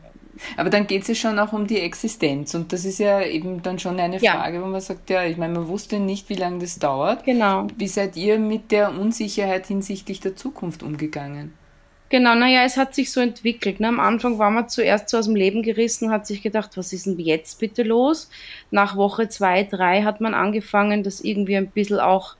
Aber 0.57 0.69
dann 0.69 0.87
geht 0.87 1.03
es 1.03 1.07
ja 1.09 1.15
schon 1.15 1.39
auch 1.39 1.53
um 1.53 1.67
die 1.67 1.79
Existenz. 1.79 2.53
Und 2.55 2.73
das 2.73 2.85
ist 2.85 2.99
ja 2.99 3.21
eben 3.21 3.61
dann 3.61 3.79
schon 3.79 3.99
eine 3.99 4.19
ja. 4.19 4.33
Frage, 4.33 4.61
wo 4.61 4.67
man 4.67 4.81
sagt, 4.81 5.09
ja, 5.09 5.23
ich 5.25 5.37
meine, 5.37 5.53
man 5.53 5.67
wusste 5.67 5.99
nicht, 5.99 6.29
wie 6.29 6.35
lange 6.35 6.59
das 6.59 6.79
dauert. 6.79 7.23
Genau. 7.25 7.67
Wie 7.77 7.87
seid 7.87 8.15
ihr 8.17 8.39
mit 8.39 8.71
der 8.71 8.91
Unsicherheit 8.91 9.67
hinsichtlich 9.67 10.19
der 10.19 10.35
Zukunft 10.35 10.83
umgegangen? 10.83 11.53
Genau, 12.09 12.33
naja, 12.33 12.63
es 12.63 12.75
hat 12.75 12.95
sich 12.95 13.11
so 13.11 13.21
entwickelt. 13.21 13.79
Ne? 13.79 13.87
Am 13.87 13.99
Anfang 13.99 14.39
war 14.39 14.49
man 14.49 14.67
zuerst 14.67 15.09
so 15.09 15.17
aus 15.19 15.25
dem 15.25 15.35
Leben 15.35 15.61
gerissen, 15.61 16.09
hat 16.09 16.25
sich 16.25 16.41
gedacht, 16.41 16.75
was 16.75 16.91
ist 16.91 17.05
denn 17.05 17.19
jetzt 17.19 17.59
bitte 17.59 17.83
los? 17.83 18.31
Nach 18.71 18.95
Woche 18.95 19.29
zwei, 19.29 19.63
drei 19.63 20.01
hat 20.01 20.19
man 20.19 20.33
angefangen, 20.33 21.03
das 21.03 21.21
irgendwie 21.21 21.55
ein 21.55 21.69
bisschen 21.69 21.99
auch 21.99 22.35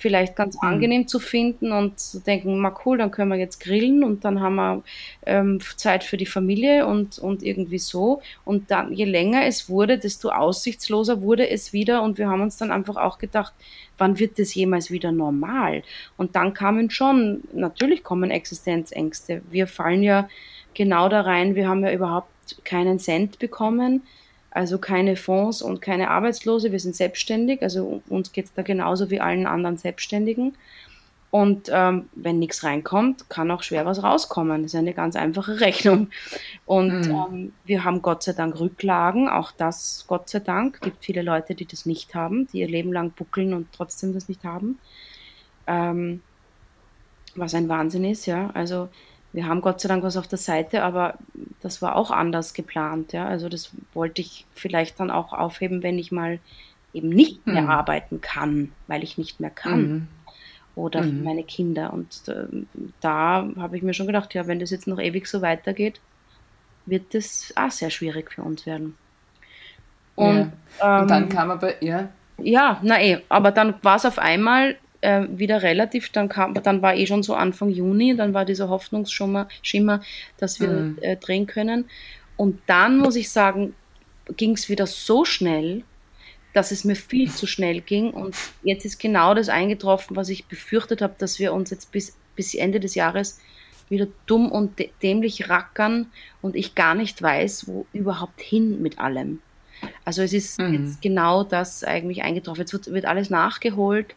vielleicht 0.00 0.34
ganz 0.34 0.56
mhm. 0.56 0.68
angenehm 0.68 1.06
zu 1.06 1.20
finden 1.20 1.72
und 1.72 2.00
zu 2.00 2.20
denken, 2.20 2.58
mal 2.58 2.74
cool, 2.84 2.98
dann 2.98 3.10
können 3.10 3.30
wir 3.30 3.38
jetzt 3.38 3.60
grillen 3.60 4.02
und 4.02 4.24
dann 4.24 4.40
haben 4.40 4.54
wir 4.56 4.82
ähm, 5.26 5.60
Zeit 5.76 6.04
für 6.04 6.16
die 6.16 6.26
Familie 6.26 6.86
und, 6.86 7.18
und 7.18 7.42
irgendwie 7.42 7.78
so. 7.78 8.22
Und 8.44 8.70
dann, 8.70 8.92
je 8.92 9.04
länger 9.04 9.44
es 9.44 9.68
wurde, 9.68 9.98
desto 9.98 10.30
aussichtsloser 10.30 11.20
wurde 11.22 11.48
es 11.48 11.72
wieder 11.72 12.02
und 12.02 12.18
wir 12.18 12.28
haben 12.28 12.40
uns 12.40 12.56
dann 12.56 12.72
einfach 12.72 12.96
auch 12.96 13.18
gedacht, 13.18 13.52
wann 13.98 14.18
wird 14.18 14.38
das 14.38 14.54
jemals 14.54 14.90
wieder 14.90 15.12
normal? 15.12 15.82
Und 16.16 16.34
dann 16.34 16.54
kamen 16.54 16.90
schon, 16.90 17.42
natürlich 17.52 18.02
kommen 18.02 18.30
Existenzängste. 18.30 19.42
Wir 19.50 19.66
fallen 19.66 20.02
ja 20.02 20.28
genau 20.74 21.08
da 21.08 21.20
rein, 21.20 21.54
wir 21.54 21.68
haben 21.68 21.84
ja 21.84 21.92
überhaupt 21.92 22.28
keinen 22.64 22.98
Cent 22.98 23.38
bekommen 23.38 24.02
also 24.50 24.78
keine 24.78 25.16
Fonds 25.16 25.62
und 25.62 25.80
keine 25.80 26.10
Arbeitslose, 26.10 26.72
wir 26.72 26.80
sind 26.80 26.96
selbstständig, 26.96 27.62
also 27.62 28.02
uns 28.08 28.32
geht 28.32 28.46
es 28.46 28.54
da 28.54 28.62
genauso 28.62 29.10
wie 29.10 29.20
allen 29.20 29.46
anderen 29.46 29.76
Selbstständigen. 29.76 30.56
Und 31.30 31.70
ähm, 31.72 32.08
wenn 32.16 32.40
nichts 32.40 32.64
reinkommt, 32.64 33.30
kann 33.30 33.52
auch 33.52 33.62
schwer 33.62 33.86
was 33.86 34.02
rauskommen. 34.02 34.62
Das 34.62 34.74
ist 34.74 34.78
eine 34.78 34.94
ganz 34.94 35.14
einfache 35.14 35.60
Rechnung. 35.60 36.08
Und 36.66 37.06
mhm. 37.06 37.10
ähm, 37.10 37.52
wir 37.64 37.84
haben 37.84 38.02
Gott 38.02 38.24
sei 38.24 38.32
Dank 38.32 38.58
Rücklagen, 38.58 39.28
auch 39.28 39.52
das 39.52 40.06
Gott 40.08 40.28
sei 40.28 40.40
Dank. 40.40 40.76
Es 40.76 40.80
gibt 40.80 41.04
viele 41.04 41.22
Leute, 41.22 41.54
die 41.54 41.66
das 41.66 41.86
nicht 41.86 42.16
haben, 42.16 42.48
die 42.48 42.58
ihr 42.58 42.68
Leben 42.68 42.92
lang 42.92 43.12
buckeln 43.12 43.54
und 43.54 43.68
trotzdem 43.70 44.12
das 44.12 44.28
nicht 44.28 44.42
haben. 44.42 44.80
Ähm, 45.68 46.20
was 47.36 47.54
ein 47.54 47.68
Wahnsinn 47.68 48.04
ist, 48.04 48.26
ja. 48.26 48.50
Also 48.54 48.88
wir 49.32 49.46
haben 49.46 49.60
Gott 49.60 49.80
sei 49.80 49.88
Dank 49.88 50.02
was 50.02 50.16
auf 50.16 50.26
der 50.26 50.38
Seite, 50.38 50.82
aber 50.82 51.14
das 51.60 51.82
war 51.82 51.96
auch 51.96 52.10
anders 52.10 52.54
geplant. 52.54 53.12
Ja? 53.12 53.26
Also 53.26 53.48
das 53.48 53.70
wollte 53.94 54.20
ich 54.22 54.46
vielleicht 54.54 54.98
dann 54.98 55.10
auch 55.10 55.32
aufheben, 55.32 55.82
wenn 55.82 55.98
ich 55.98 56.10
mal 56.10 56.40
eben 56.92 57.08
nicht 57.08 57.46
mehr 57.46 57.62
mhm. 57.62 57.70
arbeiten 57.70 58.20
kann, 58.20 58.72
weil 58.88 59.04
ich 59.04 59.18
nicht 59.18 59.38
mehr 59.38 59.50
kann. 59.50 59.82
Mhm. 59.82 60.08
Oder 60.74 61.02
mhm. 61.02 61.22
meine 61.22 61.44
Kinder. 61.44 61.92
Und 61.92 62.28
äh, 62.28 62.46
da 63.00 63.46
habe 63.56 63.76
ich 63.76 63.82
mir 63.82 63.94
schon 63.94 64.06
gedacht, 64.06 64.34
ja, 64.34 64.46
wenn 64.46 64.58
das 64.58 64.70
jetzt 64.70 64.86
noch 64.86 64.98
ewig 64.98 65.26
so 65.26 65.42
weitergeht, 65.42 66.00
wird 66.86 67.14
das 67.14 67.52
auch 67.56 67.70
sehr 67.70 67.90
schwierig 67.90 68.32
für 68.32 68.42
uns 68.42 68.66
werden. 68.66 68.96
Und, 70.16 70.52
ja. 70.80 70.96
ähm, 70.96 71.02
und 71.02 71.10
dann 71.10 71.28
kam 71.28 71.50
aber, 71.50 71.82
ja. 71.82 72.08
Ja, 72.38 72.80
na 72.82 73.00
eh, 73.00 73.18
aber 73.28 73.52
dann 73.52 73.74
war 73.82 73.96
es 73.96 74.06
auf 74.06 74.18
einmal 74.18 74.76
äh, 75.00 75.26
wieder 75.30 75.62
relativ, 75.62 76.10
dann 76.10 76.28
kam, 76.28 76.54
dann 76.54 76.82
war 76.82 76.94
eh 76.94 77.06
schon 77.06 77.22
so 77.22 77.34
Anfang 77.34 77.70
Juni, 77.70 78.16
dann 78.16 78.34
war 78.34 78.44
dieser 78.44 78.68
Hoffnungsschimmer, 78.68 79.48
Schimmer, 79.62 80.00
dass 80.38 80.60
wir 80.60 80.68
mhm. 80.68 80.98
äh, 81.00 81.16
drehen 81.16 81.46
können. 81.46 81.86
Und 82.36 82.60
dann 82.66 82.98
muss 82.98 83.16
ich 83.16 83.30
sagen, 83.30 83.74
ging 84.36 84.52
es 84.52 84.68
wieder 84.68 84.86
so 84.86 85.24
schnell, 85.24 85.82
dass 86.52 86.70
es 86.70 86.84
mir 86.84 86.96
viel 86.96 87.30
zu 87.30 87.46
schnell 87.46 87.80
ging. 87.80 88.10
Und 88.10 88.34
jetzt 88.62 88.84
ist 88.84 88.98
genau 88.98 89.34
das 89.34 89.48
eingetroffen, 89.48 90.16
was 90.16 90.28
ich 90.28 90.46
befürchtet 90.46 91.02
habe, 91.02 91.14
dass 91.18 91.38
wir 91.38 91.52
uns 91.52 91.70
jetzt 91.70 91.92
bis, 91.92 92.16
bis 92.36 92.54
Ende 92.54 92.80
des 92.80 92.94
Jahres 92.94 93.40
wieder 93.88 94.06
dumm 94.26 94.50
und 94.50 94.72
dämlich 95.02 95.48
rackern 95.48 96.06
und 96.42 96.54
ich 96.56 96.74
gar 96.74 96.94
nicht 96.94 97.20
weiß, 97.20 97.66
wo 97.66 97.86
überhaupt 97.92 98.40
hin 98.40 98.80
mit 98.80 98.98
allem. 98.98 99.40
Also 100.04 100.22
es 100.22 100.32
ist 100.32 100.60
mhm. 100.60 100.74
jetzt 100.74 101.02
genau 101.02 101.44
das 101.44 101.84
eigentlich 101.84 102.22
eingetroffen. 102.22 102.60
Jetzt 102.60 102.72
wird, 102.72 102.92
wird 102.92 103.04
alles 103.06 103.30
nachgeholt. 103.30 104.14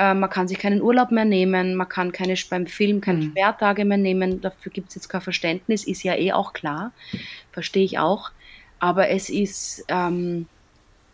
Äh, 0.00 0.14
man 0.14 0.30
kann 0.30 0.48
sich 0.48 0.58
keinen 0.58 0.80
Urlaub 0.80 1.10
mehr 1.10 1.26
nehmen, 1.26 1.74
man 1.74 1.88
kann 1.88 2.10
keine 2.10 2.34
beim 2.48 2.66
Film 2.66 3.02
keine 3.02 3.18
mhm. 3.18 3.30
Sperrtage 3.32 3.84
mehr 3.84 3.98
nehmen, 3.98 4.40
dafür 4.40 4.72
gibt 4.72 4.88
es 4.88 4.94
jetzt 4.94 5.08
kein 5.08 5.20
Verständnis, 5.20 5.84
ist 5.84 6.02
ja 6.02 6.14
eh 6.14 6.32
auch 6.32 6.54
klar, 6.54 6.92
verstehe 7.52 7.84
ich 7.84 7.98
auch. 7.98 8.30
Aber 8.78 9.10
es 9.10 9.28
ist 9.28 9.84
ähm, 9.88 10.46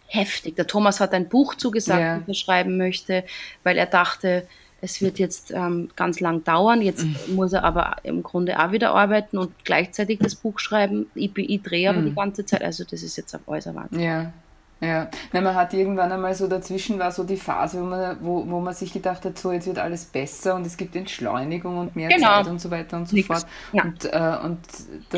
heftig. 0.07 0.55
Der 0.55 0.69
Thomas 0.69 1.01
hat 1.01 1.15
ein 1.15 1.29
Buch 1.29 1.57
zugesagt, 1.57 2.01
ja. 2.01 2.19
das 2.19 2.29
er 2.29 2.35
schreiben 2.35 2.77
möchte, 2.77 3.25
weil 3.65 3.77
er 3.77 3.87
dachte, 3.87 4.47
es 4.81 5.03
wird 5.03 5.19
jetzt 5.19 5.51
ähm, 5.51 5.89
ganz 5.97 6.21
lang 6.21 6.45
dauern. 6.45 6.81
Jetzt 6.81 7.05
mhm. 7.05 7.35
muss 7.35 7.53
er 7.55 7.65
aber 7.65 7.97
im 8.05 8.23
Grunde 8.23 8.61
auch 8.61 8.71
wieder 8.71 8.95
arbeiten 8.95 9.37
und 9.37 9.53
gleichzeitig 9.65 10.21
das 10.21 10.37
Buch 10.37 10.61
schreiben. 10.61 11.07
Ich, 11.17 11.33
ich 11.37 11.61
drehe 11.61 11.91
aber 11.91 11.99
mhm. 11.99 12.11
die 12.11 12.15
ganze 12.15 12.45
Zeit, 12.45 12.63
also 12.63 12.85
das 12.85 13.03
ist 13.03 13.17
jetzt 13.17 13.35
auf 13.35 13.49
äußer 13.49 13.75
Wahnsinn. 13.75 14.01
Ja. 14.01 14.33
Ja, 14.79 15.09
Nein, 15.33 15.43
man 15.43 15.55
hat 15.55 15.73
irgendwann 15.73 16.13
einmal 16.13 16.35
so 16.35 16.47
dazwischen 16.49 16.99
war 16.99 17.11
so 17.11 17.25
die 17.25 17.39
Phase, 17.39 17.81
wo 17.81 17.85
man, 17.85 18.19
wo, 18.21 18.47
wo 18.47 18.61
man 18.61 18.75
sich 18.75 18.93
gedacht 18.93 19.25
hat, 19.25 19.39
so 19.39 19.51
jetzt 19.51 19.67
wird 19.67 19.79
alles 19.79 20.05
besser 20.05 20.55
und 20.55 20.67
es 20.67 20.77
gibt 20.77 20.95
Entschleunigung 20.95 21.79
und 21.79 21.97
mehr 21.97 22.11
genau. 22.11 22.43
Zeit 22.43 22.49
und 22.49 22.61
so 22.61 22.71
weiter 22.71 22.99
und 22.99 23.09
so 23.09 23.17
Nix. 23.17 23.27
fort. 23.27 23.47
Ja. 23.73 23.85
Und, 23.85 24.05
äh, 24.05 24.45
und 24.45 24.59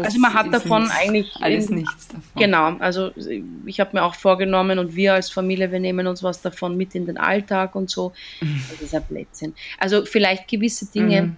also 0.05 0.21
man 0.21 0.33
hat 0.33 0.55
davon 0.55 0.83
nichts, 0.83 0.97
eigentlich 0.97 1.37
alles 1.41 1.71
nichts 1.71 2.07
davon. 2.07 2.23
Genau, 2.37 2.77
also 2.79 3.11
ich 3.67 3.81
habe 3.81 3.91
mir 3.97 4.05
auch 4.05 4.15
vorgenommen 4.15 4.79
und 4.79 4.95
wir 4.95 5.15
als 5.15 5.29
Familie, 5.29 5.73
wir 5.73 5.81
nehmen 5.81 6.07
uns 6.07 6.23
was 6.23 6.41
davon 6.41 6.77
mit 6.77 6.95
in 6.95 7.07
den 7.07 7.19
Alltag 7.19 7.75
und 7.75 7.91
so. 7.91 8.12
Mhm. 8.41 8.62
Das 8.71 8.81
ist 8.81 8.95
ein 8.95 9.03
Blödsinn. 9.09 9.55
Also 9.79 10.05
vielleicht 10.05 10.47
gewisse 10.47 10.87
Dinge, 10.87 11.23
mhm. 11.23 11.37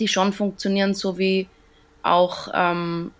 die 0.00 0.08
schon 0.08 0.32
funktionieren, 0.32 0.94
so 0.94 1.16
wie 1.16 1.46
auch 2.02 2.48
ähm, 2.52 3.12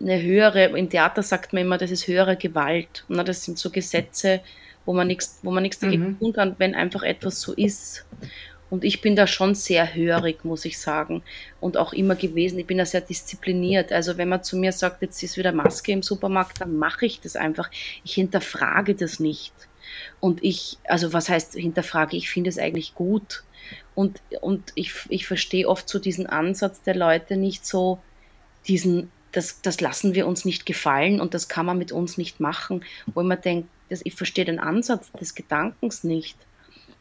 eine 0.00 0.22
höhere, 0.22 0.64
im 0.64 0.90
Theater 0.90 1.22
sagt 1.22 1.52
man 1.52 1.62
immer, 1.62 1.78
das 1.78 1.90
ist 1.90 2.06
höhere 2.06 2.36
Gewalt. 2.36 3.04
Na, 3.08 3.24
das 3.24 3.44
sind 3.44 3.58
so 3.58 3.70
Gesetze, 3.70 4.40
wo 4.84 4.92
man 4.92 5.06
nichts, 5.06 5.40
wo 5.42 5.50
man 5.50 5.62
nichts 5.62 5.78
dagegen 5.78 6.08
mhm. 6.08 6.18
tun 6.18 6.32
kann, 6.32 6.54
wenn 6.58 6.74
einfach 6.74 7.02
etwas 7.02 7.40
so 7.40 7.52
ist. 7.54 8.04
Und 8.68 8.84
ich 8.84 9.00
bin 9.00 9.14
da 9.14 9.26
schon 9.26 9.54
sehr 9.54 9.94
hörig, 9.94 10.44
muss 10.44 10.64
ich 10.64 10.78
sagen. 10.78 11.22
Und 11.60 11.76
auch 11.76 11.92
immer 11.92 12.16
gewesen. 12.16 12.58
Ich 12.58 12.66
bin 12.66 12.78
da 12.78 12.84
sehr 12.84 13.00
diszipliniert. 13.00 13.92
Also 13.92 14.18
wenn 14.18 14.28
man 14.28 14.42
zu 14.42 14.56
mir 14.56 14.72
sagt, 14.72 15.02
jetzt 15.02 15.22
ist 15.22 15.36
wieder 15.36 15.52
Maske 15.52 15.92
im 15.92 16.02
Supermarkt, 16.02 16.60
dann 16.60 16.76
mache 16.76 17.06
ich 17.06 17.20
das 17.20 17.36
einfach. 17.36 17.70
Ich 18.04 18.14
hinterfrage 18.14 18.94
das 18.94 19.20
nicht. 19.20 19.52
Und 20.18 20.42
ich, 20.42 20.78
also 20.84 21.12
was 21.12 21.28
heißt 21.28 21.54
hinterfrage? 21.54 22.16
Ich 22.16 22.28
finde 22.28 22.50
es 22.50 22.58
eigentlich 22.58 22.94
gut. 22.94 23.44
Und, 23.94 24.20
und 24.40 24.72
ich, 24.74 24.92
ich 25.08 25.26
verstehe 25.26 25.68
oft 25.68 25.88
so 25.88 25.98
diesen 25.98 26.26
Ansatz 26.26 26.82
der 26.82 26.96
Leute 26.96 27.36
nicht 27.36 27.64
so, 27.64 28.00
diesen 28.66 29.10
das, 29.36 29.60
das 29.60 29.82
lassen 29.82 30.14
wir 30.14 30.26
uns 30.26 30.46
nicht 30.46 30.64
gefallen 30.64 31.20
und 31.20 31.34
das 31.34 31.48
kann 31.48 31.66
man 31.66 31.76
mit 31.76 31.92
uns 31.92 32.16
nicht 32.16 32.40
machen, 32.40 32.82
wo 33.06 33.22
man 33.22 33.38
denkt, 33.38 33.68
ich 33.90 34.14
verstehe 34.14 34.46
den 34.46 34.58
Ansatz 34.58 35.12
des 35.12 35.34
Gedankens 35.34 36.04
nicht. 36.04 36.38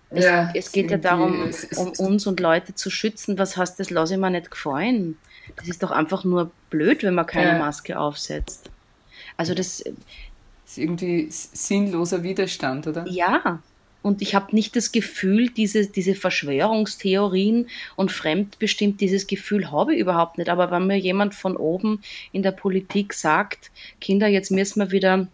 Es, 0.09 0.25
ja, 0.25 0.51
es 0.53 0.71
geht 0.73 0.91
ja 0.91 0.97
darum, 0.97 1.49
um 1.77 1.91
uns 1.91 2.27
und 2.27 2.39
Leute 2.41 2.75
zu 2.75 2.89
schützen. 2.89 3.39
Was 3.39 3.55
heißt, 3.55 3.79
das 3.79 3.89
lasse 3.89 4.15
ich 4.15 4.19
mir 4.19 4.29
nicht 4.29 4.51
gefallen? 4.51 5.17
Das 5.55 5.69
ist 5.69 5.81
doch 5.81 5.91
einfach 5.91 6.25
nur 6.25 6.51
blöd, 6.69 7.03
wenn 7.03 7.15
man 7.15 7.25
keine 7.25 7.53
ja. 7.53 7.57
Maske 7.57 7.97
aufsetzt. 7.97 8.69
Also 9.37 9.53
das, 9.53 9.77
das 9.79 9.93
ist 10.71 10.77
irgendwie 10.77 11.27
sinnloser 11.29 12.21
Widerstand, 12.21 12.85
oder? 12.87 13.05
Ja, 13.07 13.59
und 14.05 14.21
ich 14.21 14.35
habe 14.35 14.55
nicht 14.55 14.75
das 14.75 14.91
Gefühl, 14.91 15.49
diese, 15.49 15.87
diese 15.87 16.13
Verschwörungstheorien 16.13 17.67
und 17.95 18.11
fremdbestimmt, 18.11 19.01
dieses 19.01 19.25
Gefühl 19.25 19.71
habe 19.71 19.95
ich 19.95 19.99
überhaupt 19.99 20.37
nicht. 20.37 20.47
Aber 20.47 20.69
wenn 20.69 20.85
mir 20.85 20.99
jemand 20.99 21.33
von 21.33 21.57
oben 21.57 22.03
in 22.31 22.43
der 22.43 22.51
Politik 22.51 23.15
sagt, 23.15 23.71
Kinder, 23.99 24.27
jetzt 24.27 24.51
müssen 24.51 24.79
wir 24.79 24.91
wieder 24.91 25.27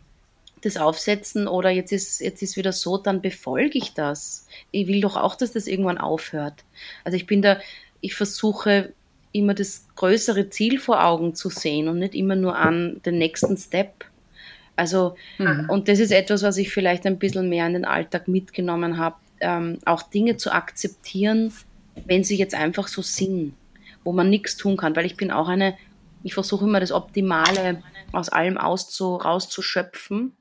das 0.61 0.77
aufsetzen 0.77 1.49
oder 1.49 1.69
jetzt 1.69 1.91
ist, 1.91 2.21
jetzt 2.21 2.41
ist 2.41 2.55
wieder 2.55 2.71
so, 2.71 2.97
dann 2.97 3.21
befolge 3.21 3.77
ich 3.77 3.93
das. 3.93 4.47
Ich 4.71 4.87
will 4.87 5.01
doch 5.01 5.17
auch, 5.17 5.35
dass 5.35 5.51
das 5.51 5.67
irgendwann 5.67 5.97
aufhört. 5.97 6.63
Also 7.03 7.17
ich 7.17 7.27
bin 7.27 7.41
da, 7.41 7.59
ich 7.99 8.15
versuche 8.15 8.93
immer 9.33 9.53
das 9.53 9.85
größere 9.97 10.49
Ziel 10.49 10.79
vor 10.79 11.03
Augen 11.03 11.35
zu 11.35 11.49
sehen 11.49 11.89
und 11.89 11.99
nicht 11.99 12.15
immer 12.15 12.37
nur 12.37 12.55
an 12.55 13.01
den 13.05 13.17
nächsten 13.17 13.57
Step. 13.57 14.05
Also, 14.81 15.13
mhm. 15.37 15.67
und 15.69 15.87
das 15.87 15.99
ist 15.99 16.11
etwas, 16.11 16.41
was 16.41 16.57
ich 16.57 16.71
vielleicht 16.71 17.05
ein 17.05 17.19
bisschen 17.19 17.47
mehr 17.49 17.67
in 17.67 17.73
den 17.73 17.85
Alltag 17.85 18.27
mitgenommen 18.27 18.97
habe, 18.97 19.17
ähm, 19.39 19.77
auch 19.85 20.01
Dinge 20.01 20.37
zu 20.37 20.51
akzeptieren, 20.51 21.53
wenn 22.07 22.23
sie 22.23 22.35
jetzt 22.35 22.55
einfach 22.55 22.87
so 22.87 23.03
sind, 23.03 23.53
wo 24.03 24.11
man 24.11 24.31
nichts 24.31 24.57
tun 24.57 24.77
kann, 24.77 24.95
weil 24.95 25.05
ich 25.05 25.17
bin 25.17 25.29
auch 25.29 25.47
eine, 25.49 25.77
ich 26.23 26.33
versuche 26.33 26.65
immer 26.65 26.79
das 26.79 26.91
Optimale 26.91 27.83
aus 28.11 28.29
allem 28.29 28.57
auszu, 28.57 29.17
rauszuschöpfen 29.17 30.33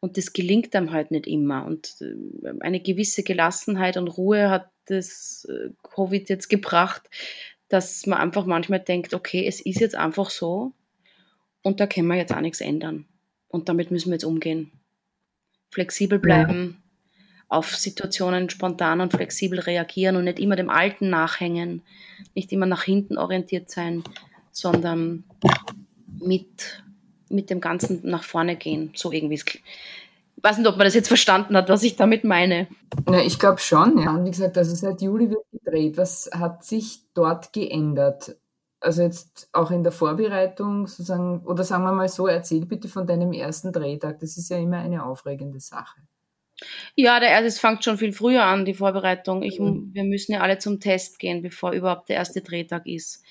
und 0.00 0.18
das 0.18 0.34
gelingt 0.34 0.76
einem 0.76 0.92
halt 0.92 1.10
nicht 1.10 1.26
immer 1.26 1.64
und 1.64 1.96
äh, 2.02 2.52
eine 2.60 2.80
gewisse 2.80 3.22
Gelassenheit 3.22 3.96
und 3.96 4.08
Ruhe 4.08 4.50
hat 4.50 4.68
das 4.84 5.48
äh, 5.48 5.70
Covid 5.82 6.28
jetzt 6.28 6.50
gebracht, 6.50 7.08
dass 7.70 8.04
man 8.04 8.18
einfach 8.18 8.44
manchmal 8.44 8.80
denkt, 8.80 9.14
okay, 9.14 9.46
es 9.46 9.62
ist 9.62 9.80
jetzt 9.80 9.94
einfach 9.94 10.28
so 10.28 10.74
und 11.62 11.80
da 11.80 11.86
können 11.86 12.08
wir 12.08 12.16
jetzt 12.16 12.34
auch 12.34 12.42
nichts 12.42 12.60
ändern. 12.60 13.06
Und 13.54 13.68
damit 13.68 13.92
müssen 13.92 14.08
wir 14.08 14.14
jetzt 14.14 14.24
umgehen. 14.24 14.72
Flexibel 15.70 16.18
bleiben, 16.18 16.76
ja. 16.76 17.44
auf 17.46 17.76
Situationen 17.76 18.50
spontan 18.50 19.00
und 19.00 19.12
flexibel 19.12 19.60
reagieren 19.60 20.16
und 20.16 20.24
nicht 20.24 20.40
immer 20.40 20.56
dem 20.56 20.70
Alten 20.70 21.08
nachhängen, 21.08 21.82
nicht 22.34 22.50
immer 22.50 22.66
nach 22.66 22.82
hinten 22.82 23.16
orientiert 23.16 23.70
sein, 23.70 24.02
sondern 24.50 25.22
mit, 26.20 26.82
mit 27.28 27.48
dem 27.48 27.60
Ganzen 27.60 28.00
nach 28.02 28.24
vorne 28.24 28.56
gehen. 28.56 28.90
So 28.96 29.12
irgendwie. 29.12 29.34
Ich 29.34 29.62
weiß 30.42 30.58
nicht, 30.58 30.66
ob 30.66 30.76
man 30.76 30.86
das 30.86 30.94
jetzt 30.94 31.06
verstanden 31.06 31.56
hat, 31.56 31.68
was 31.68 31.84
ich 31.84 31.94
damit 31.94 32.24
meine. 32.24 32.66
Ja, 33.08 33.20
ich 33.20 33.38
glaube 33.38 33.60
schon, 33.60 33.98
ja. 33.98 34.16
Und 34.16 34.24
wie 34.24 34.30
gesagt, 34.30 34.58
also 34.58 34.74
seit 34.74 35.00
Juli 35.00 35.30
wird 35.30 35.44
gedreht. 35.52 35.96
Was 35.96 36.28
hat 36.34 36.64
sich 36.64 37.02
dort 37.14 37.52
geändert? 37.52 38.34
Also 38.84 39.02
jetzt 39.02 39.48
auch 39.52 39.70
in 39.70 39.82
der 39.82 39.92
Vorbereitung 39.92 40.86
sozusagen, 40.86 41.40
oder 41.46 41.64
sagen 41.64 41.84
wir 41.84 41.92
mal 41.92 42.08
so, 42.08 42.26
erzähl 42.26 42.66
bitte 42.66 42.88
von 42.88 43.06
deinem 43.06 43.32
ersten 43.32 43.72
Drehtag. 43.72 44.20
Das 44.20 44.36
ist 44.36 44.50
ja 44.50 44.58
immer 44.58 44.78
eine 44.78 45.04
aufregende 45.04 45.60
Sache. 45.60 46.00
Ja, 46.94 47.18
der 47.18 47.30
erste, 47.30 47.46
es 47.46 47.58
fängt 47.58 47.82
schon 47.82 47.98
viel 47.98 48.12
früher 48.12 48.44
an, 48.44 48.64
die 48.64 48.74
Vorbereitung. 48.74 49.42
Ich, 49.42 49.58
mhm. 49.58 49.90
Wir 49.92 50.04
müssen 50.04 50.32
ja 50.32 50.40
alle 50.40 50.58
zum 50.58 50.80
Test 50.80 51.18
gehen, 51.18 51.42
bevor 51.42 51.72
überhaupt 51.72 52.08
der 52.08 52.16
erste 52.16 52.42
Drehtag 52.42 52.86
ist. 52.86 53.24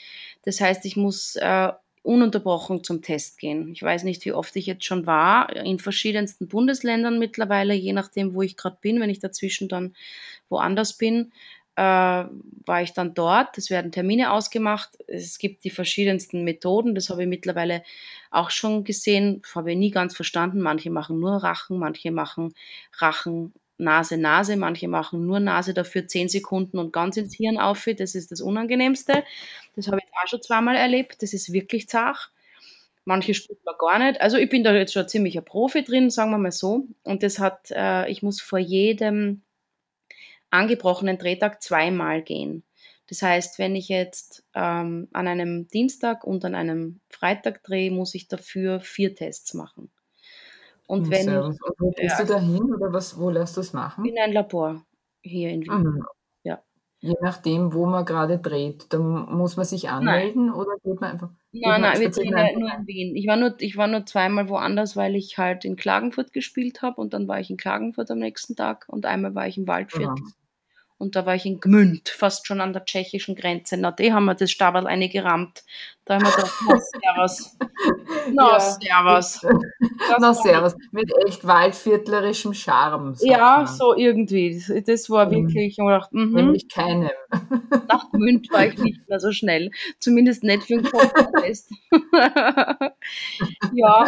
Das 0.43 0.59
heißt, 0.59 0.85
ich 0.85 0.97
muss 0.97 1.35
äh, 1.37 1.71
ununterbrochen 2.01 2.83
zum 2.83 3.01
Test 3.01 3.39
gehen. 3.39 3.71
Ich 3.71 3.81
weiß 3.81 4.03
nicht, 4.03 4.25
wie 4.25 4.33
oft 4.33 4.55
ich 4.55 4.65
jetzt 4.65 4.83
schon 4.83 5.05
war, 5.05 5.55
in 5.55 5.79
verschiedensten 5.79 6.47
Bundesländern 6.47 7.17
mittlerweile, 7.17 7.73
je 7.73 7.93
nachdem, 7.93 8.33
wo 8.33 8.41
ich 8.41 8.57
gerade 8.57 8.77
bin, 8.81 8.99
wenn 8.99 9.09
ich 9.09 9.19
dazwischen 9.19 9.69
dann 9.69 9.95
woanders 10.49 10.97
bin 10.97 11.31
war 11.75 12.81
ich 12.81 12.93
dann 12.93 13.13
dort. 13.13 13.57
Es 13.57 13.69
werden 13.69 13.91
Termine 13.91 14.31
ausgemacht. 14.31 14.91
Es 15.07 15.39
gibt 15.39 15.63
die 15.63 15.69
verschiedensten 15.69 16.43
Methoden. 16.43 16.93
Das 16.95 17.09
habe 17.09 17.23
ich 17.23 17.27
mittlerweile 17.27 17.83
auch 18.31 18.51
schon 18.51 18.83
gesehen. 18.83 19.41
Das 19.41 19.55
habe 19.55 19.71
ich 19.71 19.77
nie 19.77 19.91
ganz 19.91 20.15
verstanden. 20.15 20.61
Manche 20.61 20.91
machen 20.91 21.19
nur 21.19 21.37
Rachen, 21.37 21.79
manche 21.79 22.11
machen 22.11 22.53
Rachen, 22.97 23.53
Nase, 23.77 24.17
Nase. 24.17 24.55
Manche 24.55 24.87
machen 24.87 25.25
nur 25.25 25.39
Nase 25.39 25.73
dafür 25.73 26.07
zehn 26.07 26.29
Sekunden 26.29 26.77
und 26.77 26.93
ganz 26.93 27.17
ins 27.17 27.35
Hirn 27.35 27.57
auf. 27.57 27.87
Das 27.97 28.13
ist 28.13 28.31
das 28.31 28.41
Unangenehmste. 28.41 29.23
Das 29.75 29.87
habe 29.87 29.97
ich 29.97 30.13
auch 30.13 30.27
schon 30.27 30.41
zweimal 30.41 30.75
erlebt. 30.75 31.23
Das 31.23 31.33
ist 31.33 31.53
wirklich 31.53 31.89
zart. 31.89 32.31
Manche 33.05 33.33
spürt 33.33 33.65
man 33.65 33.75
gar 33.77 33.99
nicht. 33.99 34.21
Also 34.21 34.37
ich 34.37 34.49
bin 34.49 34.63
da 34.63 34.73
jetzt 34.73 34.93
schon 34.93 35.07
ziemlich 35.07 35.37
ein 35.37 35.43
Profi 35.43 35.83
drin, 35.83 36.09
sagen 36.09 36.31
wir 36.31 36.37
mal 36.37 36.51
so. 36.51 36.87
Und 37.03 37.23
das 37.23 37.39
hat, 37.39 37.71
äh, 37.71 38.09
ich 38.09 38.23
muss 38.23 38.39
vor 38.39 38.59
jedem 38.59 39.41
angebrochenen 40.53 41.17
Drehtag 41.17 41.61
zweimal 41.61 42.21
gehen. 42.21 42.63
Das 43.07 43.21
heißt, 43.21 43.59
wenn 43.59 43.75
ich 43.75 43.89
jetzt 43.89 44.45
ähm, 44.53 45.07
an 45.11 45.27
einem 45.27 45.67
Dienstag 45.67 46.23
und 46.23 46.45
an 46.45 46.55
einem 46.55 47.01
Freitag 47.09 47.63
drehe, 47.63 47.91
muss 47.91 48.15
ich 48.15 48.27
dafür 48.27 48.79
vier 48.79 49.13
Tests 49.13 49.53
machen. 49.53 49.91
Und 50.87 51.09
wenn 51.09 51.29
und 51.29 51.59
wo 51.79 51.91
gehst 51.91 52.19
ja, 52.19 52.25
du 52.25 52.33
da 52.33 52.39
hin 52.39 52.73
oder 52.73 52.91
was, 52.93 53.17
wo 53.17 53.29
lässt 53.29 53.57
du 53.57 53.61
es 53.61 53.73
machen? 53.73 54.05
In 54.05 54.17
ein 54.19 54.33
Labor 54.33 54.85
hier 55.21 55.49
in 55.49 55.61
Wien. 55.63 55.81
Mhm. 55.81 56.03
Ja. 56.43 56.61
Je 56.99 57.15
nachdem, 57.21 57.73
wo 57.73 57.85
man 57.85 58.05
gerade 58.05 58.37
dreht, 58.37 58.91
dann 58.93 59.33
muss 59.33 59.57
man 59.57 59.65
sich 59.65 59.89
anmelden 59.89 60.47
nein. 60.47 60.55
oder 60.55 60.71
geht 60.83 60.99
man 60.99 61.11
einfach? 61.11 61.29
Nein, 61.51 61.81
nein, 61.81 61.99
wir 61.99 62.09
drehen 62.09 62.37
ja 62.37 62.57
nur 62.57 62.73
in 62.73 62.87
Wien. 62.87 63.15
Ich 63.15 63.27
war, 63.27 63.37
nur, 63.37 63.55
ich 63.59 63.77
war 63.77 63.87
nur 63.87 64.05
zweimal 64.05 64.49
woanders, 64.49 64.95
weil 64.95 65.15
ich 65.15 65.37
halt 65.37 65.65
in 65.65 65.75
Klagenfurt 65.75 66.33
gespielt 66.33 66.81
habe 66.81 66.99
und 66.99 67.13
dann 67.13 67.27
war 67.27 67.39
ich 67.39 67.49
in 67.49 67.57
Klagenfurt 67.57 68.11
am 68.11 68.19
nächsten 68.19 68.55
Tag 68.55 68.85
und 68.87 69.05
einmal 69.05 69.35
war 69.35 69.47
ich 69.47 69.57
im 69.57 69.67
Waldviertel. 69.67 70.15
Mhm. 70.15 70.33
Und 71.03 71.17
da 71.17 71.25
war 71.25 71.35
ich 71.35 71.45
in 71.45 71.59
Gmünd, 71.59 72.07
fast 72.07 72.47
schon 72.47 72.61
an 72.61 72.71
der 72.71 72.85
tschechischen 72.85 73.35
Grenze. 73.35 73.75
Na, 73.75 73.91
die 73.91 74.13
haben 74.13 74.23
wir 74.23 74.35
das 74.35 74.49
Stabal 74.49 74.87
eine 74.87 75.09
gerammt. 75.09 75.65
Da 76.05 76.15
haben 76.15 76.23
wir 76.23 76.31
gedacht, 76.31 76.53
na, 76.65 76.79
servus. 77.03 77.57
Na, 78.31 78.51
ja. 78.53 78.59
servus. 78.61 79.45
na, 80.19 80.33
servus. 80.33 80.75
Mit 80.91 81.11
echt 81.27 81.45
waldviertlerischem 81.45 82.53
Charme. 82.53 83.15
Ja, 83.19 83.65
so 83.67 83.93
irgendwie. 83.93 84.63
Das 84.87 85.09
war 85.09 85.25
mhm. 85.25 85.31
wirklich, 85.31 85.77
ich 85.77 85.85
dachte, 85.85 86.15
mhm. 86.17 86.33
Nämlich 86.35 86.69
keinem. 86.69 87.09
Nach 87.89 88.09
Gmünd 88.11 88.49
war 88.53 88.67
ich 88.67 88.77
nicht 88.77 89.09
mehr 89.09 89.19
so 89.19 89.33
schnell. 89.33 89.71
Zumindest 89.99 90.43
nicht 90.43 90.63
für 90.63 90.77
den 90.77 90.89
Kopftest. 90.89 91.69
ja, 93.73 94.05